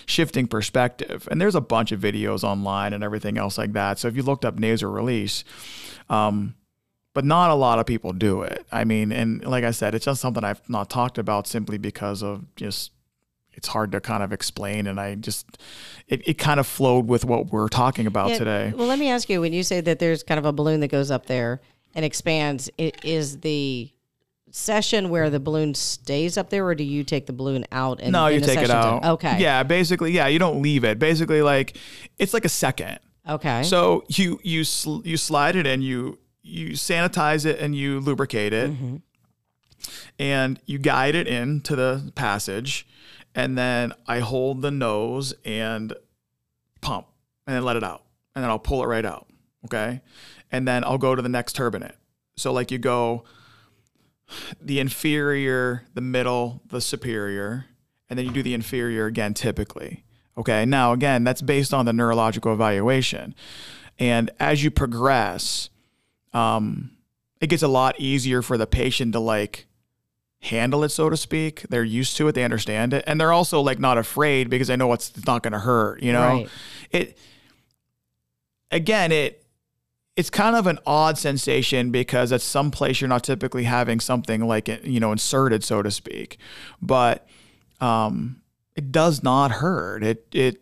shifting 0.05 0.47
perspective. 0.47 1.27
And 1.29 1.41
there's 1.41 1.55
a 1.55 1.61
bunch 1.61 1.91
of 1.91 1.99
videos 1.99 2.45
online 2.45 2.93
and 2.93 3.03
everything 3.03 3.37
else 3.37 3.57
like 3.57 3.73
that. 3.73 3.99
So 3.99 4.07
if 4.07 4.15
you 4.15 4.23
looked 4.23 4.45
up 4.45 4.57
nasal 4.57 4.89
release, 4.89 5.43
um, 6.09 6.55
but 7.17 7.25
not 7.25 7.49
a 7.49 7.55
lot 7.55 7.79
of 7.79 7.87
people 7.87 8.13
do 8.13 8.43
it. 8.43 8.63
I 8.71 8.83
mean, 8.83 9.11
and 9.11 9.43
like 9.43 9.63
I 9.63 9.71
said, 9.71 9.95
it's 9.95 10.05
just 10.05 10.21
something 10.21 10.43
I've 10.43 10.61
not 10.69 10.87
talked 10.87 11.17
about 11.17 11.47
simply 11.47 11.79
because 11.79 12.21
of 12.21 12.45
just 12.55 12.91
it's 13.53 13.67
hard 13.69 13.91
to 13.93 13.99
kind 13.99 14.21
of 14.21 14.31
explain 14.31 14.85
and 14.85 14.99
I 14.99 15.15
just 15.15 15.57
it, 16.07 16.21
it 16.27 16.35
kind 16.35 16.59
of 16.59 16.67
flowed 16.67 17.07
with 17.07 17.25
what 17.25 17.47
we're 17.51 17.69
talking 17.69 18.05
about 18.05 18.29
Yeah, 18.29 18.37
today. 18.37 18.73
Well, 18.77 18.85
let 18.85 18.99
me 18.99 19.09
ask 19.09 19.29
you: 19.31 19.41
when 19.41 19.51
you 19.51 19.63
say 19.63 19.81
that 19.81 19.97
there's 19.97 20.21
kind 20.21 20.37
of 20.37 20.45
a 20.45 20.51
balloon 20.53 20.79
that 20.81 20.89
goes 20.89 21.09
up 21.09 21.25
there 21.25 21.59
and 21.95 22.05
expands, 22.05 22.69
i- 22.77 22.91
is 23.03 23.39
the 23.39 23.91
session 24.51 25.09
where 25.09 25.31
the 25.31 25.39
balloon 25.39 25.73
stays 25.73 26.37
up 26.37 26.51
there, 26.51 26.63
or 26.67 26.75
do 26.75 26.83
you 26.83 27.03
take 27.03 27.25
the 27.25 27.33
balloon 27.33 27.65
out? 27.71 27.99
And 27.99 28.11
no, 28.11 28.27
you 28.27 28.41
take 28.41 28.59
it 28.59 28.69
out. 28.69 29.03
Okay. 29.03 29.39
Yeah, 29.39 29.63
basically, 29.63 30.11
yeah, 30.11 30.27
you 30.27 30.37
don't 30.37 30.61
leave 30.61 30.83
it. 30.83 30.99
Basically, 30.99 31.41
like 31.41 31.77
it's 32.19 32.35
like 32.35 32.45
a 32.45 32.49
second. 32.65 32.99
Okay. 33.27 33.63
So 33.63 34.03
you 34.07 34.39
you 34.43 34.63
sl- 34.63 35.01
you 35.03 35.17
slide 35.17 35.55
it 35.55 35.65
in, 35.65 35.81
you 35.81 36.19
you 36.47 36.69
sanitize 36.69 37.45
it, 37.45 37.59
and 37.59 37.75
you 37.75 37.99
lubricate 37.99 38.53
it, 38.53 38.71
mm-hmm. 38.71 38.97
and 40.17 40.59
you 40.65 40.77
guide 40.77 41.15
it 41.15 41.27
into 41.27 41.75
the 41.75 42.11
passage, 42.15 42.87
and 43.35 43.57
then 43.57 43.93
I 44.07 44.19
hold 44.19 44.61
the 44.61 44.71
nose 44.71 45.33
and 45.45 45.93
pump, 46.81 47.07
and 47.45 47.55
then 47.55 47.63
let 47.63 47.75
it 47.75 47.83
out, 47.83 48.03
and 48.35 48.43
then 48.43 48.49
I'll 48.49 48.59
pull 48.59 48.83
it 48.83 48.87
right 48.87 49.05
out. 49.05 49.27
Okay, 49.65 50.01
and 50.51 50.67
then 50.67 50.83
I'll 50.83 50.97
go 50.97 51.15
to 51.15 51.21
the 51.21 51.29
next 51.29 51.55
turbinate. 51.55 51.95
So 52.37 52.53
like 52.53 52.71
you 52.71 52.77
go 52.77 53.23
the 54.61 54.79
inferior, 54.79 55.85
the 55.93 56.01
middle, 56.01 56.61
the 56.67 56.81
superior, 56.81 57.65
and 58.09 58.17
then 58.17 58.25
you 58.25 58.31
do 58.31 58.43
the 58.43 58.53
inferior 58.53 59.05
again 59.05 59.33
typically. 59.33 60.03
Okay. 60.37 60.65
Now, 60.65 60.93
again, 60.93 61.23
that's 61.23 61.41
based 61.41 61.73
on 61.73 61.85
the 61.85 61.93
neurological 61.93 62.53
evaluation. 62.53 63.33
And 63.97 64.29
as 64.39 64.63
you 64.63 64.69
progress, 64.69 65.69
um, 66.37 66.91
it 67.41 67.47
gets 67.47 67.63
a 67.63 67.67
lot 67.67 67.99
easier 67.99 68.41
for 68.41 68.57
the 68.57 68.67
patient 68.67 69.13
to 69.13 69.19
like 69.19 69.65
handle 70.41 70.83
it, 70.83 70.89
so 70.89 71.09
to 71.09 71.17
speak. 71.17 71.63
They're 71.69 71.83
used 71.83 72.15
to 72.17 72.27
it, 72.27 72.33
they 72.33 72.43
understand 72.43 72.93
it, 72.93 73.03
and 73.07 73.19
they're 73.19 73.33
also 73.33 73.59
like 73.61 73.79
not 73.79 73.97
afraid 73.97 74.49
because 74.49 74.67
they 74.67 74.75
know 74.75 74.93
it's 74.93 75.25
not 75.25 75.41
going 75.41 75.53
to 75.53 75.59
hurt. 75.59 76.03
You 76.03 76.13
know, 76.13 76.27
right. 76.27 76.49
it. 76.91 77.17
Again, 78.69 79.11
it 79.11 79.45
it's 80.15 80.29
kind 80.29 80.55
of 80.55 80.67
an 80.67 80.77
odd 80.85 81.17
sensation 81.17 81.91
because 81.91 82.31
at 82.31 82.41
some 82.41 82.69
place 82.69 82.99
you're 83.01 83.07
not 83.07 83.23
typically 83.23 83.63
having 83.63 83.99
something 83.99 84.45
like 84.45 84.67
it, 84.67 84.83
you 84.83 84.99
know, 84.99 85.11
inserted, 85.11 85.63
so 85.63 85.81
to 85.81 85.89
speak. 85.89 86.37
But 86.81 87.27
um, 87.79 88.41
it 88.75 88.91
does 88.91 89.23
not 89.23 89.51
hurt. 89.51 90.03
It 90.03 90.27
it. 90.31 90.61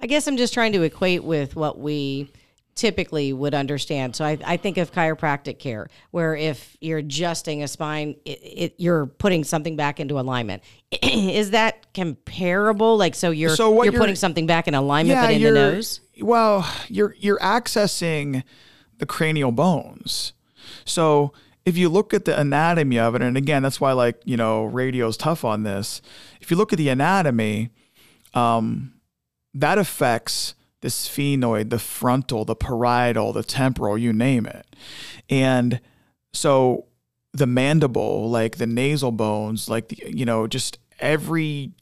I 0.00 0.06
guess 0.06 0.26
I'm 0.26 0.36
just 0.36 0.54
trying 0.54 0.72
to 0.72 0.82
equate 0.82 1.24
with 1.24 1.54
what 1.54 1.78
we 1.78 2.30
typically 2.74 3.32
would 3.32 3.54
understand. 3.54 4.16
So 4.16 4.24
I, 4.24 4.38
I 4.44 4.56
think 4.56 4.78
of 4.78 4.92
chiropractic 4.92 5.58
care, 5.58 5.88
where 6.10 6.34
if 6.34 6.76
you're 6.80 6.98
adjusting 6.98 7.62
a 7.62 7.68
spine, 7.68 8.16
it, 8.24 8.40
it, 8.42 8.74
you're 8.78 9.06
putting 9.06 9.44
something 9.44 9.76
back 9.76 10.00
into 10.00 10.18
alignment. 10.18 10.62
Is 11.02 11.50
that 11.50 11.92
comparable? 11.94 12.96
Like, 12.96 13.14
so 13.14 13.30
you're 13.30 13.56
so 13.56 13.82
you're, 13.82 13.92
you're, 13.92 14.00
putting 14.00 14.16
something 14.16 14.46
back 14.46 14.68
in 14.68 14.74
alignment, 14.74 15.16
yeah, 15.16 15.26
but 15.26 15.34
in 15.34 15.42
the 15.42 15.50
nose. 15.50 16.00
Well, 16.20 16.70
you're 16.88 17.14
you're 17.18 17.38
accessing 17.38 18.42
the 18.98 19.06
cranial 19.06 19.52
bones. 19.52 20.32
So 20.84 21.32
if 21.64 21.76
you 21.76 21.88
look 21.88 22.12
at 22.12 22.24
the 22.24 22.38
anatomy 22.38 22.98
of 22.98 23.14
it, 23.14 23.22
and 23.22 23.36
again, 23.36 23.62
that's 23.62 23.80
why 23.80 23.92
like, 23.92 24.20
you 24.24 24.36
know, 24.36 24.64
radio 24.64 25.08
is 25.08 25.16
tough 25.16 25.44
on 25.44 25.62
this. 25.62 26.02
If 26.40 26.50
you 26.50 26.56
look 26.56 26.72
at 26.72 26.78
the 26.78 26.88
anatomy, 26.88 27.70
um, 28.34 28.94
that 29.54 29.78
affects 29.78 30.54
the 30.84 30.90
sphenoid, 30.90 31.70
the 31.70 31.78
frontal, 31.78 32.44
the 32.44 32.54
parietal, 32.54 33.32
the 33.32 33.42
temporal, 33.42 33.96
you 33.96 34.12
name 34.12 34.44
it. 34.44 34.66
And 35.30 35.80
so 36.34 36.84
the 37.32 37.46
mandible, 37.46 38.28
like 38.28 38.58
the 38.58 38.66
nasal 38.66 39.10
bones, 39.10 39.66
like 39.66 39.88
the, 39.88 40.02
you 40.14 40.26
know, 40.26 40.46
just 40.46 40.78
every 41.00 41.72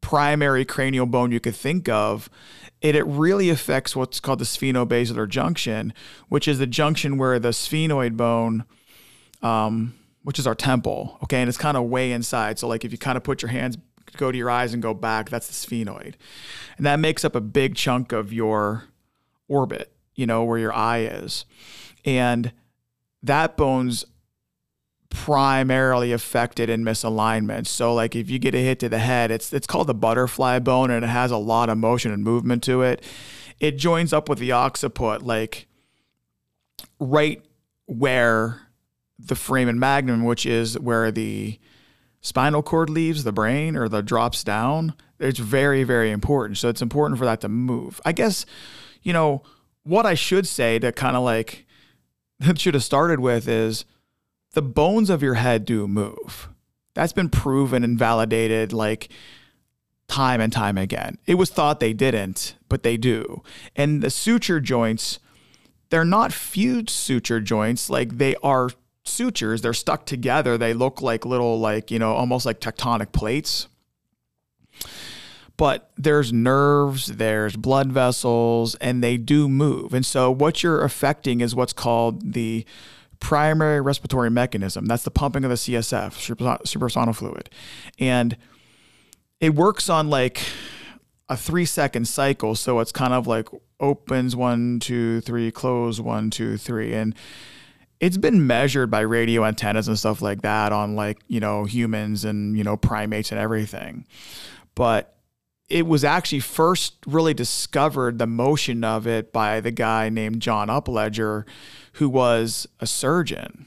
primary 0.00 0.64
cranial 0.64 1.06
bone 1.06 1.30
you 1.30 1.38
could 1.38 1.54
think 1.54 1.88
of 1.88 2.28
it, 2.80 2.96
it 2.96 3.06
really 3.06 3.50
affects 3.50 3.94
what's 3.94 4.18
called 4.18 4.40
the 4.40 4.44
sphenobasilar 4.44 5.28
junction, 5.28 5.94
which 6.28 6.48
is 6.48 6.58
the 6.58 6.66
junction 6.66 7.18
where 7.18 7.38
the 7.38 7.50
sphenoid 7.50 8.16
bone, 8.16 8.64
um, 9.42 9.94
which 10.24 10.40
is 10.40 10.46
our 10.46 10.56
temple, 10.56 11.18
okay, 11.22 11.40
and 11.40 11.48
it's 11.48 11.56
kind 11.56 11.76
of 11.76 11.84
way 11.84 12.10
inside. 12.10 12.58
So 12.58 12.66
like 12.66 12.84
if 12.84 12.90
you 12.90 12.98
kind 12.98 13.16
of 13.16 13.22
put 13.22 13.42
your 13.42 13.50
hands, 13.50 13.78
go 14.16 14.32
to 14.32 14.38
your 14.38 14.50
eyes 14.50 14.72
and 14.72 14.82
go 14.82 14.94
back, 14.94 15.30
that's 15.30 15.46
the 15.46 15.52
sphenoid, 15.52 16.14
and 16.76 16.86
that 16.86 16.98
makes 16.98 17.24
up 17.24 17.34
a 17.34 17.40
big 17.40 17.74
chunk 17.74 18.12
of 18.12 18.32
your 18.32 18.84
orbit, 19.48 19.92
you 20.14 20.26
know, 20.26 20.44
where 20.44 20.58
your 20.58 20.72
eye 20.72 21.00
is, 21.00 21.44
and 22.04 22.52
that 23.22 23.56
bone's 23.56 24.04
primarily 25.10 26.12
affected 26.12 26.68
in 26.68 26.84
misalignment. 26.84 27.66
So 27.66 27.94
like 27.94 28.14
if 28.14 28.28
you 28.28 28.38
get 28.38 28.54
a 28.54 28.58
hit 28.58 28.78
to 28.80 28.88
the 28.88 28.98
head, 28.98 29.30
it's 29.30 29.52
it's 29.52 29.66
called 29.66 29.86
the 29.86 29.94
butterfly 29.94 30.58
bone 30.58 30.90
and 30.90 31.04
it 31.04 31.08
has 31.08 31.30
a 31.30 31.36
lot 31.36 31.68
of 31.68 31.78
motion 31.78 32.12
and 32.12 32.22
movement 32.22 32.62
to 32.64 32.82
it. 32.82 33.02
It 33.58 33.78
joins 33.78 34.12
up 34.12 34.28
with 34.28 34.38
the 34.38 34.52
occiput 34.52 35.22
like 35.22 35.66
right 37.00 37.42
where 37.86 38.68
the 39.18 39.34
foramen 39.34 39.78
magnum, 39.78 40.24
which 40.24 40.46
is 40.46 40.78
where 40.78 41.10
the 41.10 41.58
spinal 42.20 42.62
cord 42.62 42.90
leaves 42.90 43.24
the 43.24 43.32
brain 43.32 43.76
or 43.76 43.88
the 43.88 44.02
drops 44.02 44.44
down. 44.44 44.94
It's 45.18 45.38
very 45.38 45.84
very 45.84 46.10
important. 46.10 46.58
So 46.58 46.68
it's 46.68 46.82
important 46.82 47.18
for 47.18 47.24
that 47.24 47.40
to 47.42 47.48
move. 47.48 48.00
I 48.04 48.12
guess 48.12 48.46
you 49.02 49.12
know 49.12 49.42
what 49.84 50.06
I 50.06 50.14
should 50.14 50.46
say 50.46 50.78
to 50.78 50.92
kind 50.92 51.16
of 51.16 51.22
like 51.22 51.66
that 52.40 52.60
should 52.60 52.74
have 52.74 52.84
started 52.84 53.20
with 53.20 53.48
is 53.48 53.84
the 54.52 54.62
bones 54.62 55.10
of 55.10 55.22
your 55.22 55.34
head 55.34 55.64
do 55.64 55.86
move. 55.86 56.48
That's 56.94 57.12
been 57.12 57.30
proven 57.30 57.84
and 57.84 57.98
validated 57.98 58.72
like 58.72 59.08
time 60.08 60.40
and 60.40 60.52
time 60.52 60.78
again. 60.78 61.18
It 61.26 61.34
was 61.34 61.50
thought 61.50 61.80
they 61.80 61.92
didn't, 61.92 62.56
but 62.68 62.82
they 62.82 62.96
do. 62.96 63.42
And 63.76 64.02
the 64.02 64.10
suture 64.10 64.58
joints, 64.58 65.18
they're 65.90 66.04
not 66.04 66.32
fused 66.32 66.90
suture 66.90 67.40
joints, 67.40 67.88
like 67.88 68.18
they 68.18 68.34
are 68.42 68.70
sutures. 69.08 69.62
They're 69.62 69.74
stuck 69.74 70.06
together. 70.06 70.56
They 70.58 70.74
look 70.74 71.02
like 71.02 71.24
little, 71.24 71.58
like, 71.58 71.90
you 71.90 71.98
know, 71.98 72.12
almost 72.12 72.46
like 72.46 72.60
tectonic 72.60 73.12
plates. 73.12 73.68
But 75.56 75.90
there's 75.96 76.32
nerves, 76.32 77.08
there's 77.08 77.56
blood 77.56 77.90
vessels, 77.90 78.76
and 78.76 79.02
they 79.02 79.16
do 79.16 79.48
move. 79.48 79.92
And 79.92 80.06
so 80.06 80.30
what 80.30 80.62
you're 80.62 80.84
affecting 80.84 81.40
is 81.40 81.54
what's 81.54 81.72
called 81.72 82.32
the 82.32 82.64
primary 83.18 83.80
respiratory 83.80 84.30
mechanism. 84.30 84.86
That's 84.86 85.02
the 85.02 85.10
pumping 85.10 85.44
of 85.44 85.50
the 85.50 85.56
CSF, 85.56 86.66
suprasonal 86.66 87.12
fluid. 87.12 87.50
And 87.98 88.36
it 89.40 89.54
works 89.54 89.88
on 89.88 90.08
like 90.08 90.40
a 91.28 91.36
three 91.36 91.64
second 91.64 92.06
cycle. 92.06 92.54
So 92.54 92.78
it's 92.80 92.92
kind 92.92 93.12
of 93.12 93.26
like 93.26 93.48
opens 93.80 94.34
one, 94.34 94.80
two, 94.80 95.20
three, 95.20 95.50
close 95.50 96.00
one, 96.00 96.30
two, 96.30 96.56
three. 96.56 96.94
And 96.94 97.14
it's 98.00 98.16
been 98.16 98.46
measured 98.46 98.90
by 98.90 99.00
radio 99.00 99.44
antennas 99.44 99.88
and 99.88 99.98
stuff 99.98 100.22
like 100.22 100.42
that 100.42 100.72
on 100.72 100.94
like, 100.94 101.18
you 101.26 101.40
know, 101.40 101.64
humans 101.64 102.24
and, 102.24 102.56
you 102.56 102.64
know, 102.64 102.76
primates 102.76 103.32
and 103.32 103.40
everything. 103.40 104.06
But 104.74 105.16
it 105.68 105.86
was 105.86 106.04
actually 106.04 106.40
first 106.40 106.94
really 107.06 107.34
discovered 107.34 108.18
the 108.18 108.26
motion 108.26 108.84
of 108.84 109.06
it 109.06 109.32
by 109.32 109.60
the 109.60 109.70
guy 109.70 110.08
named 110.08 110.40
John 110.40 110.68
Upledger, 110.68 111.44
who 111.94 112.08
was 112.08 112.66
a 112.80 112.86
surgeon. 112.86 113.66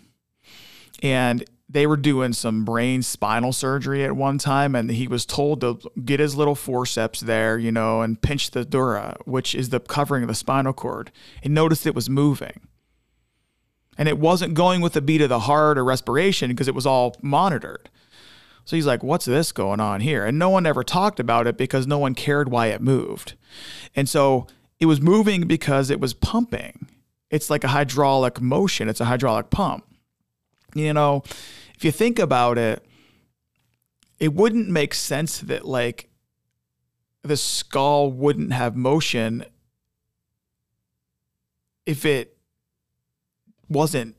And 1.04 1.44
they 1.70 1.88
were 1.88 1.98
doing 1.98 2.34
some 2.34 2.65
brain 2.65 3.02
spinal 3.02 3.54
surgery 3.54 4.04
at 4.04 4.15
one 4.15 4.38
time, 4.38 4.76
and 4.76 4.89
he 4.91 5.08
was 5.08 5.26
told 5.26 5.62
to 5.62 5.80
get 6.04 6.20
his 6.20 6.36
little 6.36 6.56
forceps 6.56 7.22
there, 7.22 7.58
you 7.58 7.72
know, 7.72 8.02
and 8.02 8.22
pinch 8.22 8.52
the 8.52 8.65
dura, 8.65 9.15
which 9.26 9.56
is 9.56 9.70
the 9.70 9.80
covering 9.80 10.24
of 10.24 10.28
the 10.28 10.36
spinal 10.36 10.74
cord, 10.74 11.12
and 11.44 11.54
noticed 11.54 11.88
it 11.88 11.96
was 11.96 12.10
moving. 12.10 12.67
And 14.02 14.10
it 14.10 14.18
wasn't 14.18 14.56
going 14.56 14.82
with 14.82 14.94
the 14.94 15.02
beat 15.02 15.22
of 15.22 15.30
the 15.30 15.42
heart 15.42 15.78
or 15.78 15.84
respiration 15.84 16.50
because 16.50 16.68
it 16.68 16.74
was 16.74 16.88
all 16.88 17.16
monitored. 17.22 17.88
So 18.66 18.76
he's 18.76 18.88
like, 18.88 19.04
what's 19.04 19.26
this 19.26 19.52
going 19.52 19.80
on 19.80 20.02
here? 20.02 20.26
And 20.26 20.40
no 20.40 20.50
one 20.50 20.66
ever 20.66 20.84
talked 20.84 21.20
about 21.20 21.46
it 21.46 21.56
because 21.56 21.86
no 21.86 22.00
one 22.00 22.16
cared 22.16 22.50
why 22.50 22.70
it 22.70 22.82
moved. 22.82 23.36
And 23.96 24.10
so 24.10 24.48
it 24.80 24.88
was 24.88 25.00
moving 25.00 25.48
because 25.48 25.92
it 25.92 26.00
was 26.00 26.16
pumping. 26.16 26.88
It's 27.30 27.52
like 27.52 27.64
a 27.64 27.68
hydraulic 27.68 28.42
motion, 28.42 28.90
it's 28.90 29.02
a 29.02 29.06
hydraulic 29.06 29.52
pump. 29.52 29.86
You 30.74 30.94
know, 30.94 31.22
if 31.76 31.86
you 31.86 31.92
think 31.92 32.18
about 32.18 32.58
it, 32.58 32.84
it 34.18 34.34
wouldn't 34.34 34.68
make 34.68 34.96
sense 34.96 35.38
that 35.42 35.64
like 35.64 36.10
the 37.22 37.38
skull 37.38 38.12
wouldn't 38.12 38.52
have 38.52 38.76
motion 38.76 39.46
if 41.86 42.04
it 42.04 42.36
wasn't 43.72 44.16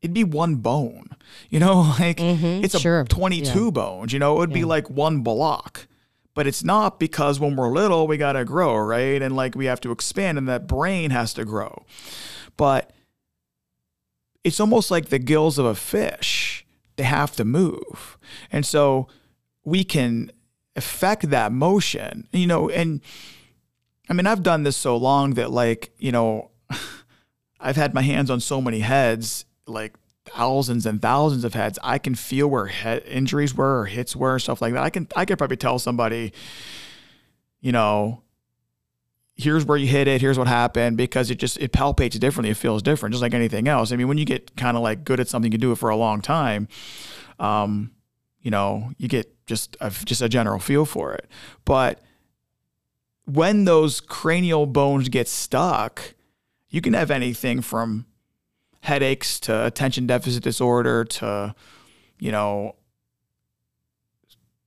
it'd 0.00 0.14
be 0.14 0.24
one 0.24 0.56
bone. 0.56 1.10
You 1.50 1.60
know, 1.60 1.80
like 1.98 2.18
mm-hmm, 2.18 2.64
it's 2.64 2.74
a 2.74 2.80
sure. 2.80 3.04
22 3.04 3.64
yeah. 3.64 3.70
bones, 3.70 4.12
you 4.12 4.18
know, 4.18 4.36
it 4.36 4.38
would 4.38 4.50
yeah. 4.50 4.54
be 4.54 4.64
like 4.64 4.88
one 4.90 5.20
block. 5.20 5.86
But 6.34 6.46
it's 6.46 6.62
not 6.62 7.00
because 7.00 7.40
when 7.40 7.56
we're 7.56 7.70
little, 7.70 8.06
we 8.06 8.16
got 8.16 8.34
to 8.34 8.44
grow, 8.44 8.76
right? 8.76 9.20
And 9.20 9.34
like 9.34 9.56
we 9.56 9.66
have 9.66 9.80
to 9.80 9.90
expand 9.90 10.38
and 10.38 10.48
that 10.48 10.68
brain 10.68 11.10
has 11.10 11.34
to 11.34 11.44
grow. 11.44 11.84
But 12.56 12.92
it's 14.44 14.60
almost 14.60 14.88
like 14.90 15.08
the 15.08 15.18
gills 15.18 15.58
of 15.58 15.66
a 15.66 15.74
fish. 15.74 16.64
They 16.94 17.02
have 17.02 17.34
to 17.36 17.44
move. 17.44 18.18
And 18.52 18.64
so 18.64 19.08
we 19.64 19.82
can 19.82 20.30
affect 20.76 21.30
that 21.30 21.50
motion, 21.50 22.28
you 22.32 22.46
know, 22.46 22.68
and 22.68 23.00
I 24.08 24.12
mean, 24.12 24.26
I've 24.26 24.44
done 24.44 24.62
this 24.62 24.76
so 24.76 24.96
long 24.96 25.34
that 25.34 25.50
like, 25.50 25.92
you 25.98 26.12
know, 26.12 26.52
I've 27.60 27.76
had 27.76 27.94
my 27.94 28.02
hands 28.02 28.30
on 28.30 28.40
so 28.40 28.60
many 28.60 28.80
heads 28.80 29.44
like 29.66 29.94
thousands 30.24 30.86
and 30.86 31.00
thousands 31.00 31.44
of 31.44 31.54
heads. 31.54 31.78
I 31.82 31.98
can 31.98 32.14
feel 32.14 32.48
where 32.48 32.66
head 32.66 33.02
injuries 33.06 33.54
were 33.54 33.80
or 33.80 33.86
hits 33.86 34.14
were, 34.14 34.38
stuff 34.38 34.60
like 34.62 34.74
that. 34.74 34.82
I 34.82 34.90
can 34.90 35.08
I 35.16 35.24
could 35.24 35.38
probably 35.38 35.56
tell 35.56 35.78
somebody, 35.78 36.32
you 37.60 37.72
know, 37.72 38.22
here's 39.34 39.64
where 39.64 39.78
you 39.78 39.86
hit 39.86 40.08
it, 40.08 40.20
here's 40.20 40.38
what 40.38 40.48
happened, 40.48 40.96
because 40.96 41.30
it 41.30 41.36
just 41.38 41.58
it 41.58 41.72
palpates 41.72 42.18
differently, 42.18 42.50
it 42.50 42.56
feels 42.56 42.82
different, 42.82 43.12
just 43.12 43.22
like 43.22 43.34
anything 43.34 43.68
else. 43.68 43.92
I 43.92 43.96
mean, 43.96 44.08
when 44.08 44.18
you 44.18 44.24
get 44.24 44.56
kind 44.56 44.76
of 44.76 44.82
like 44.82 45.04
good 45.04 45.20
at 45.20 45.28
something, 45.28 45.50
you 45.52 45.58
do 45.58 45.72
it 45.72 45.78
for 45.78 45.88
a 45.88 45.96
long 45.96 46.20
time, 46.20 46.68
um, 47.38 47.92
you 48.40 48.50
know, 48.50 48.92
you 48.98 49.08
get 49.08 49.34
just 49.46 49.76
a, 49.80 49.90
just 49.90 50.22
a 50.22 50.28
general 50.28 50.58
feel 50.58 50.84
for 50.84 51.14
it. 51.14 51.26
But 51.64 52.00
when 53.24 53.64
those 53.64 54.00
cranial 54.00 54.66
bones 54.66 55.08
get 55.08 55.28
stuck, 55.28 56.14
you 56.70 56.80
can 56.80 56.94
have 56.94 57.10
anything 57.10 57.60
from 57.60 58.06
headaches 58.80 59.40
to 59.40 59.66
attention 59.66 60.06
deficit 60.06 60.42
disorder 60.42 61.04
to, 61.04 61.54
you 62.18 62.30
know, 62.30 62.74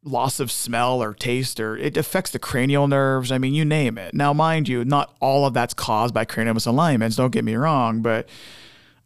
loss 0.04 0.40
of 0.40 0.52
smell 0.52 1.02
or 1.02 1.14
taste 1.14 1.60
or 1.60 1.78
it 1.78 1.96
affects 1.96 2.32
the 2.32 2.40
cranial 2.40 2.88
nerves. 2.88 3.32
I 3.32 3.38
mean, 3.38 3.54
you 3.54 3.64
name 3.64 3.98
it. 3.98 4.14
Now, 4.14 4.34
mind 4.34 4.68
you, 4.68 4.84
not 4.84 5.16
all 5.22 5.46
of 5.46 5.54
that's 5.54 5.74
caused 5.74 6.14
by 6.14 6.26
cranial 6.26 6.56
misalignments, 6.56 7.18
don't 7.18 7.32
get 7.32 7.46
me 7.46 7.56
wrong, 7.56 8.02
but 8.02 8.28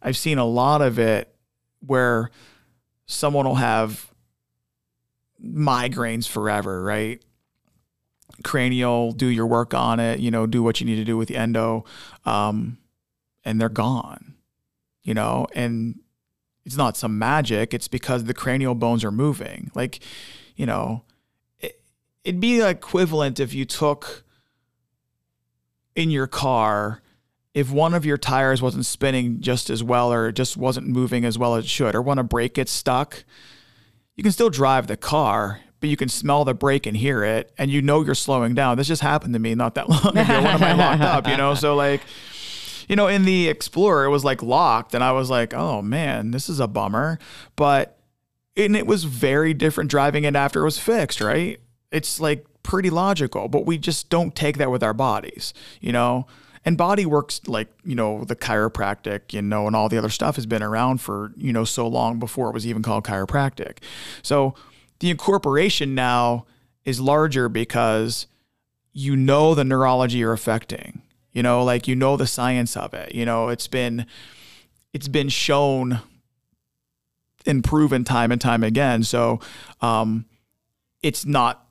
I've 0.02 0.16
seen 0.16 0.38
a 0.38 0.44
lot 0.44 0.82
of 0.82 0.98
it 0.98 1.34
where 1.80 2.30
someone 3.06 3.46
will 3.46 3.56
have 3.56 4.10
migraines 5.44 6.26
forever, 6.26 6.82
right? 6.82 7.22
Cranial, 8.42 9.12
do 9.12 9.26
your 9.26 9.46
work 9.46 9.74
on 9.74 10.00
it, 10.00 10.20
you 10.20 10.30
know, 10.30 10.46
do 10.46 10.62
what 10.62 10.80
you 10.80 10.86
need 10.86 10.96
to 10.96 11.04
do 11.04 11.16
with 11.16 11.28
the 11.28 11.36
endo, 11.36 11.84
um, 12.24 12.78
and 13.46 13.60
they're 13.60 13.68
gone, 13.70 14.34
you 15.02 15.14
know, 15.14 15.46
and 15.54 16.00
it's 16.66 16.76
not 16.76 16.96
some 16.96 17.18
magic. 17.18 17.72
It's 17.72 17.88
because 17.88 18.24
the 18.24 18.34
cranial 18.34 18.74
bones 18.74 19.04
are 19.04 19.12
moving. 19.12 19.70
Like, 19.74 20.00
you 20.56 20.66
know, 20.66 21.04
it, 21.60 21.80
it'd 22.24 22.40
be 22.40 22.60
equivalent 22.60 23.38
if 23.38 23.54
you 23.54 23.64
took 23.64 24.24
in 25.94 26.10
your 26.10 26.26
car 26.26 27.00
if 27.54 27.70
one 27.70 27.94
of 27.94 28.04
your 28.04 28.18
tires 28.18 28.60
wasn't 28.60 28.84
spinning 28.84 29.40
just 29.40 29.70
as 29.70 29.82
well 29.82 30.12
or 30.12 30.30
just 30.30 30.58
wasn't 30.58 30.86
moving 30.86 31.24
as 31.24 31.38
well 31.38 31.54
as 31.54 31.64
it 31.64 31.70
should 31.70 31.94
or 31.94 32.02
when 32.02 32.18
a 32.18 32.22
brake 32.22 32.52
gets 32.52 32.70
stuck 32.70 33.24
you 34.14 34.22
can 34.22 34.30
still 34.30 34.50
drive 34.50 34.88
the 34.88 34.96
car 34.96 35.60
but 35.80 35.88
you 35.88 35.96
can 35.96 36.10
smell 36.10 36.44
the 36.44 36.52
brake 36.52 36.84
and 36.84 36.98
hear 36.98 37.24
it 37.24 37.50
and 37.56 37.70
you 37.70 37.80
know 37.80 38.04
you're 38.04 38.14
slowing 38.14 38.54
down 38.54 38.76
this 38.76 38.88
just 38.88 39.00
happened 39.00 39.32
to 39.32 39.40
me 39.40 39.54
not 39.54 39.74
that 39.74 39.88
long 39.88 40.08
ago 40.08 40.42
when 40.42 40.62
i 40.62 40.74
locked 40.74 41.00
up 41.00 41.26
you 41.26 41.36
know 41.38 41.54
so 41.54 41.74
like 41.74 42.02
you 42.88 42.96
know 42.96 43.06
in 43.06 43.24
the 43.24 43.48
explorer 43.48 44.04
it 44.04 44.10
was 44.10 44.24
like 44.24 44.42
locked 44.42 44.94
and 44.94 45.02
i 45.02 45.12
was 45.12 45.30
like 45.30 45.52
oh 45.54 45.82
man 45.82 46.30
this 46.30 46.48
is 46.48 46.60
a 46.60 46.68
bummer 46.68 47.18
but 47.56 47.96
and 48.56 48.76
it 48.76 48.86
was 48.86 49.04
very 49.04 49.52
different 49.52 49.90
driving 49.90 50.24
it 50.24 50.34
after 50.34 50.62
it 50.62 50.64
was 50.64 50.78
fixed, 50.78 51.20
right? 51.20 51.60
It's 51.92 52.18
like 52.20 52.46
pretty 52.62 52.90
logical, 52.90 53.48
but 53.48 53.66
we 53.66 53.78
just 53.78 54.08
don't 54.08 54.34
take 54.34 54.58
that 54.58 54.70
with 54.70 54.82
our 54.82 54.94
bodies, 54.94 55.52
you 55.80 55.92
know? 55.92 56.26
And 56.64 56.76
body 56.76 57.06
works 57.06 57.40
like, 57.46 57.68
you 57.84 57.94
know, 57.94 58.24
the 58.24 58.34
chiropractic, 58.34 59.32
you 59.32 59.42
know, 59.42 59.68
and 59.68 59.76
all 59.76 59.88
the 59.88 59.98
other 59.98 60.08
stuff 60.08 60.34
has 60.34 60.46
been 60.46 60.64
around 60.64 61.00
for, 61.00 61.32
you 61.36 61.52
know, 61.52 61.64
so 61.64 61.86
long 61.86 62.18
before 62.18 62.48
it 62.48 62.54
was 62.54 62.66
even 62.66 62.82
called 62.82 63.04
chiropractic. 63.04 63.78
So 64.22 64.54
the 64.98 65.10
incorporation 65.10 65.94
now 65.94 66.46
is 66.84 66.98
larger 66.98 67.48
because 67.48 68.26
you 68.92 69.14
know 69.14 69.54
the 69.54 69.62
neurology 69.62 70.18
you're 70.18 70.32
affecting. 70.32 71.02
You 71.36 71.42
know, 71.42 71.62
like 71.62 71.86
you 71.86 71.94
know 71.94 72.16
the 72.16 72.26
science 72.26 72.78
of 72.78 72.94
it. 72.94 73.14
You 73.14 73.26
know, 73.26 73.50
it's 73.50 73.66
been 73.66 74.06
it's 74.94 75.06
been 75.06 75.28
shown 75.28 76.00
and 77.44 77.62
proven 77.62 78.04
time 78.04 78.32
and 78.32 78.40
time 78.40 78.64
again. 78.64 79.02
So 79.02 79.40
um, 79.82 80.24
it's 81.02 81.26
not 81.26 81.66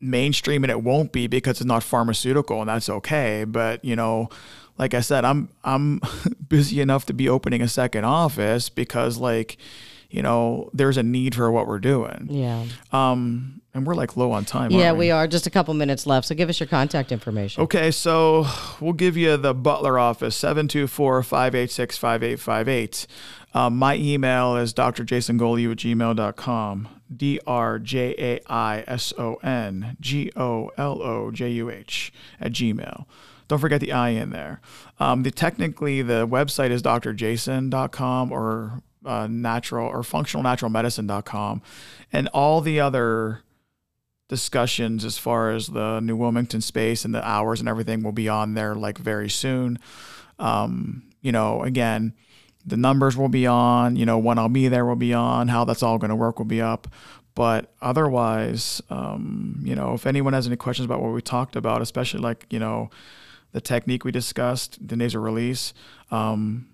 mainstream 0.00 0.64
and 0.64 0.72
it 0.72 0.82
won't 0.82 1.12
be 1.12 1.28
because 1.28 1.60
it's 1.60 1.68
not 1.68 1.84
pharmaceutical 1.84 2.60
and 2.60 2.68
that's 2.68 2.88
okay. 2.88 3.44
But 3.44 3.84
you 3.84 3.94
know, 3.94 4.28
like 4.76 4.92
I 4.92 5.02
said, 5.02 5.24
I'm 5.24 5.50
I'm 5.62 6.00
busy 6.48 6.80
enough 6.80 7.06
to 7.06 7.14
be 7.14 7.28
opening 7.28 7.62
a 7.62 7.68
second 7.68 8.02
office 8.02 8.68
because 8.68 9.18
like 9.18 9.56
you 10.10 10.22
know 10.22 10.70
there's 10.72 10.96
a 10.96 11.02
need 11.02 11.34
for 11.34 11.50
what 11.50 11.66
we're 11.66 11.78
doing. 11.78 12.28
Yeah. 12.30 12.66
Um, 12.92 13.60
and 13.76 13.86
we're 13.86 13.94
like 13.94 14.16
low 14.16 14.32
on 14.32 14.46
time. 14.46 14.70
Yeah, 14.70 14.92
we? 14.92 14.98
we? 14.98 15.10
are. 15.10 15.26
Just 15.28 15.46
a 15.46 15.50
couple 15.50 15.74
minutes 15.74 16.06
left. 16.06 16.26
So 16.26 16.34
give 16.34 16.48
us 16.48 16.58
your 16.58 16.66
contact 16.66 17.12
information. 17.12 17.62
Okay, 17.62 17.90
so 17.90 18.46
we'll 18.80 18.94
give 18.94 19.18
you 19.18 19.36
the 19.36 19.52
Butler 19.52 19.98
office 19.98 20.34
724 20.36 21.22
586 21.22 21.98
5858. 21.98 23.06
Um, 23.52 23.76
my 23.76 23.96
email 23.96 24.56
is 24.56 24.72
drjaisongolojuh 24.72 25.72
at 25.72 25.78
gmail.com. 25.78 26.88
D 27.14 27.38
R 27.46 27.78
J 27.78 28.14
A 28.18 28.40
I 28.52 28.84
S 28.86 29.12
O 29.16 29.34
N 29.36 29.96
G 30.00 30.32
O 30.36 30.70
L 30.76 31.02
O 31.02 31.30
J 31.30 31.50
U 31.50 31.70
H 31.70 32.12
at 32.40 32.52
gmail. 32.52 33.04
Don't 33.48 33.58
forget 33.58 33.80
the 33.80 33.92
I 33.92 34.10
in 34.10 34.30
there. 34.30 34.60
Um, 34.98 35.22
the 35.22 35.30
technically 35.30 36.02
the 36.02 36.26
website 36.26 36.70
is 36.70 36.82
drjason.com 36.82 38.32
or 38.32 38.82
uh, 39.06 39.26
natural 39.26 39.88
or 39.88 40.02
functionalnaturalmedicine.com, 40.02 41.62
and 42.12 42.28
all 42.28 42.60
the 42.60 42.80
other 42.80 43.42
discussions 44.28 45.04
as 45.04 45.18
far 45.18 45.52
as 45.52 45.68
the 45.68 46.00
New 46.00 46.16
Wilmington 46.16 46.60
space 46.60 47.04
and 47.04 47.14
the 47.14 47.26
hours 47.26 47.60
and 47.60 47.68
everything 47.68 48.02
will 48.02 48.12
be 48.12 48.28
on 48.28 48.54
there 48.54 48.74
like 48.74 48.98
very 48.98 49.30
soon. 49.30 49.78
Um, 50.38 51.04
you 51.22 51.32
know, 51.32 51.62
again, 51.62 52.12
the 52.64 52.76
numbers 52.76 53.16
will 53.16 53.28
be 53.28 53.46
on, 53.46 53.94
you 53.96 54.04
know, 54.04 54.18
when 54.18 54.38
I'll 54.38 54.48
be 54.48 54.68
there 54.68 54.84
will 54.84 54.96
be 54.96 55.14
on, 55.14 55.48
how 55.48 55.64
that's 55.64 55.82
all 55.82 55.98
going 55.98 56.10
to 56.10 56.16
work 56.16 56.38
will 56.38 56.46
be 56.46 56.60
up. 56.60 56.88
But 57.36 57.72
otherwise, 57.80 58.82
um, 58.90 59.60
you 59.62 59.76
know, 59.76 59.94
if 59.94 60.06
anyone 60.06 60.32
has 60.32 60.46
any 60.46 60.56
questions 60.56 60.86
about 60.86 61.02
what 61.02 61.12
we 61.12 61.20
talked 61.20 61.54
about, 61.54 61.82
especially 61.82 62.20
like, 62.20 62.46
you 62.50 62.58
know, 62.58 62.90
the 63.52 63.60
technique 63.60 64.04
we 64.04 64.10
discussed, 64.10 64.86
the 64.86 64.96
nasal 64.96 65.22
release, 65.22 65.72
um, 66.10 66.68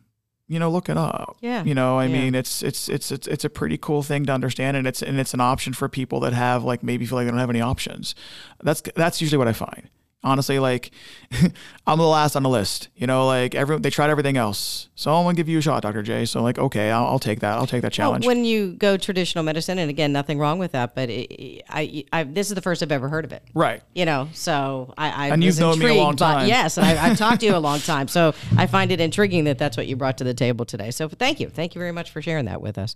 you 0.52 0.58
know, 0.58 0.70
look 0.70 0.88
it 0.88 0.96
up. 0.96 1.36
Yeah. 1.40 1.64
You 1.64 1.74
know, 1.74 1.98
I 1.98 2.06
yeah. 2.06 2.12
mean, 2.12 2.34
it's, 2.34 2.62
it's 2.62 2.88
it's 2.88 3.10
it's 3.10 3.26
it's 3.26 3.44
a 3.44 3.50
pretty 3.50 3.78
cool 3.78 4.02
thing 4.02 4.26
to 4.26 4.32
understand, 4.32 4.76
and 4.76 4.86
it's 4.86 5.02
and 5.02 5.18
it's 5.18 5.34
an 5.34 5.40
option 5.40 5.72
for 5.72 5.88
people 5.88 6.20
that 6.20 6.32
have 6.32 6.64
like 6.64 6.82
maybe 6.82 7.06
feel 7.06 7.16
like 7.16 7.26
they 7.26 7.30
don't 7.30 7.40
have 7.40 7.50
any 7.50 7.60
options. 7.60 8.14
That's 8.62 8.82
that's 8.94 9.20
usually 9.20 9.38
what 9.38 9.48
I 9.48 9.52
find 9.52 9.88
honestly, 10.24 10.58
like 10.58 10.90
I'm 11.86 11.98
the 11.98 12.04
last 12.04 12.36
on 12.36 12.42
the 12.42 12.48
list. 12.48 12.88
You 12.96 13.06
know, 13.06 13.26
like 13.26 13.54
everyone 13.54 13.82
they 13.82 13.90
tried 13.90 14.10
everything 14.10 14.36
else, 14.36 14.88
so 14.94 15.12
I'm 15.14 15.24
gonna 15.24 15.34
give 15.34 15.48
you 15.48 15.58
a 15.58 15.62
shot, 15.62 15.82
Dr. 15.82 16.02
J. 16.02 16.24
So 16.24 16.42
like, 16.42 16.58
okay, 16.58 16.90
I'll, 16.90 17.06
I'll 17.06 17.18
take 17.18 17.40
that. 17.40 17.54
I'll 17.54 17.66
take 17.66 17.82
that 17.82 17.92
challenge. 17.92 18.26
Well, 18.26 18.34
when 18.34 18.44
you 18.44 18.72
go 18.72 18.96
traditional 18.96 19.44
medicine, 19.44 19.78
and 19.78 19.90
again, 19.90 20.12
nothing 20.12 20.38
wrong 20.38 20.58
with 20.58 20.72
that, 20.72 20.94
but 20.94 21.10
it, 21.10 21.62
I, 21.68 22.04
I, 22.12 22.24
this 22.24 22.48
is 22.48 22.54
the 22.54 22.62
first 22.62 22.82
I've 22.82 22.92
ever 22.92 23.08
heard 23.08 23.24
of 23.24 23.32
it. 23.32 23.42
Right. 23.54 23.82
You 23.94 24.04
know, 24.04 24.28
so 24.32 24.94
I, 24.96 25.10
I 25.10 25.28
and 25.28 25.42
you've 25.42 25.58
known 25.58 25.78
me 25.78 25.86
a 25.86 25.94
long 25.94 26.16
time. 26.16 26.46
yes, 26.46 26.76
and 26.76 26.86
I, 26.86 26.90
have 26.94 27.18
talked 27.18 27.40
to 27.40 27.46
you 27.46 27.56
a 27.56 27.58
long 27.58 27.78
time, 27.80 28.08
so 28.08 28.34
I 28.56 28.66
find 28.66 28.92
it 28.92 29.00
intriguing 29.00 29.44
that 29.44 29.58
that's 29.58 29.76
what 29.76 29.86
you 29.86 29.96
brought 29.96 30.18
to 30.18 30.24
the 30.24 30.34
table 30.34 30.64
today. 30.64 30.90
So 30.90 31.08
thank 31.08 31.40
you, 31.40 31.48
thank 31.48 31.74
you 31.74 31.78
very 31.78 31.92
much 31.92 32.10
for 32.10 32.22
sharing 32.22 32.44
that 32.44 32.60
with 32.60 32.78
us. 32.78 32.94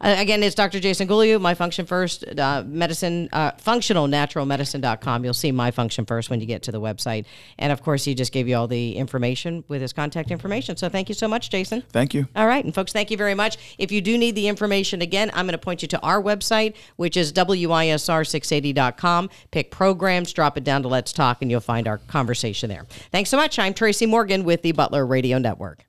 Uh, 0.00 0.14
again, 0.18 0.42
it's 0.42 0.54
Dr. 0.54 0.78
jaison 0.78 1.08
Golojuh, 1.08 1.40
My 1.40 1.54
Function 1.54 1.86
First 1.86 2.24
uh, 2.38 2.62
Medicine, 2.66 3.28
uh, 3.32 3.52
functionalnaturalmedicine.com. 3.52 5.24
You'll 5.24 5.34
see 5.34 5.50
My 5.50 5.70
Function 5.70 6.06
First 6.06 6.30
when 6.30 6.40
you 6.40 6.46
get 6.46 6.62
to 6.68 6.72
the 6.72 6.80
website. 6.80 7.24
And 7.58 7.72
of 7.72 7.82
course, 7.82 8.04
he 8.04 8.14
just 8.14 8.32
gave 8.32 8.46
you 8.46 8.56
all 8.56 8.68
the 8.68 8.96
information 8.96 9.64
with 9.68 9.80
his 9.80 9.92
contact 9.92 10.30
information. 10.30 10.76
So 10.76 10.88
thank 10.88 11.08
you 11.08 11.14
so 11.14 11.26
much, 11.26 11.50
Jaison. 11.50 11.82
Thank 11.90 12.14
you. 12.14 12.28
All 12.36 12.46
right. 12.46 12.64
And 12.64 12.74
folks, 12.74 12.92
thank 12.92 13.10
you 13.10 13.16
very 13.16 13.34
much. 13.34 13.56
If 13.78 13.90
you 13.90 14.00
do 14.00 14.16
need 14.18 14.34
the 14.34 14.48
information 14.48 15.02
again, 15.02 15.30
I'm 15.34 15.46
going 15.46 15.52
to 15.52 15.58
point 15.58 15.82
you 15.82 15.88
to 15.88 16.00
our 16.00 16.22
website, 16.22 16.74
which 16.96 17.16
is 17.16 17.32
WISR680.com. 17.32 19.30
Pick 19.50 19.70
programs, 19.70 20.32
drop 20.32 20.56
it 20.58 20.64
down 20.64 20.82
to 20.82 20.88
Let's 20.88 21.12
Talk, 21.12 21.42
and 21.42 21.50
you'll 21.50 21.60
find 21.60 21.88
our 21.88 21.98
conversation 21.98 22.68
there. 22.68 22.84
Thanks 23.10 23.30
so 23.30 23.36
much. 23.36 23.58
I'm 23.58 23.74
Tracy 23.74 24.06
Morgan 24.06 24.44
with 24.44 24.62
the 24.62 24.72
Butler 24.72 25.06
Radio 25.06 25.38
Network. 25.38 25.88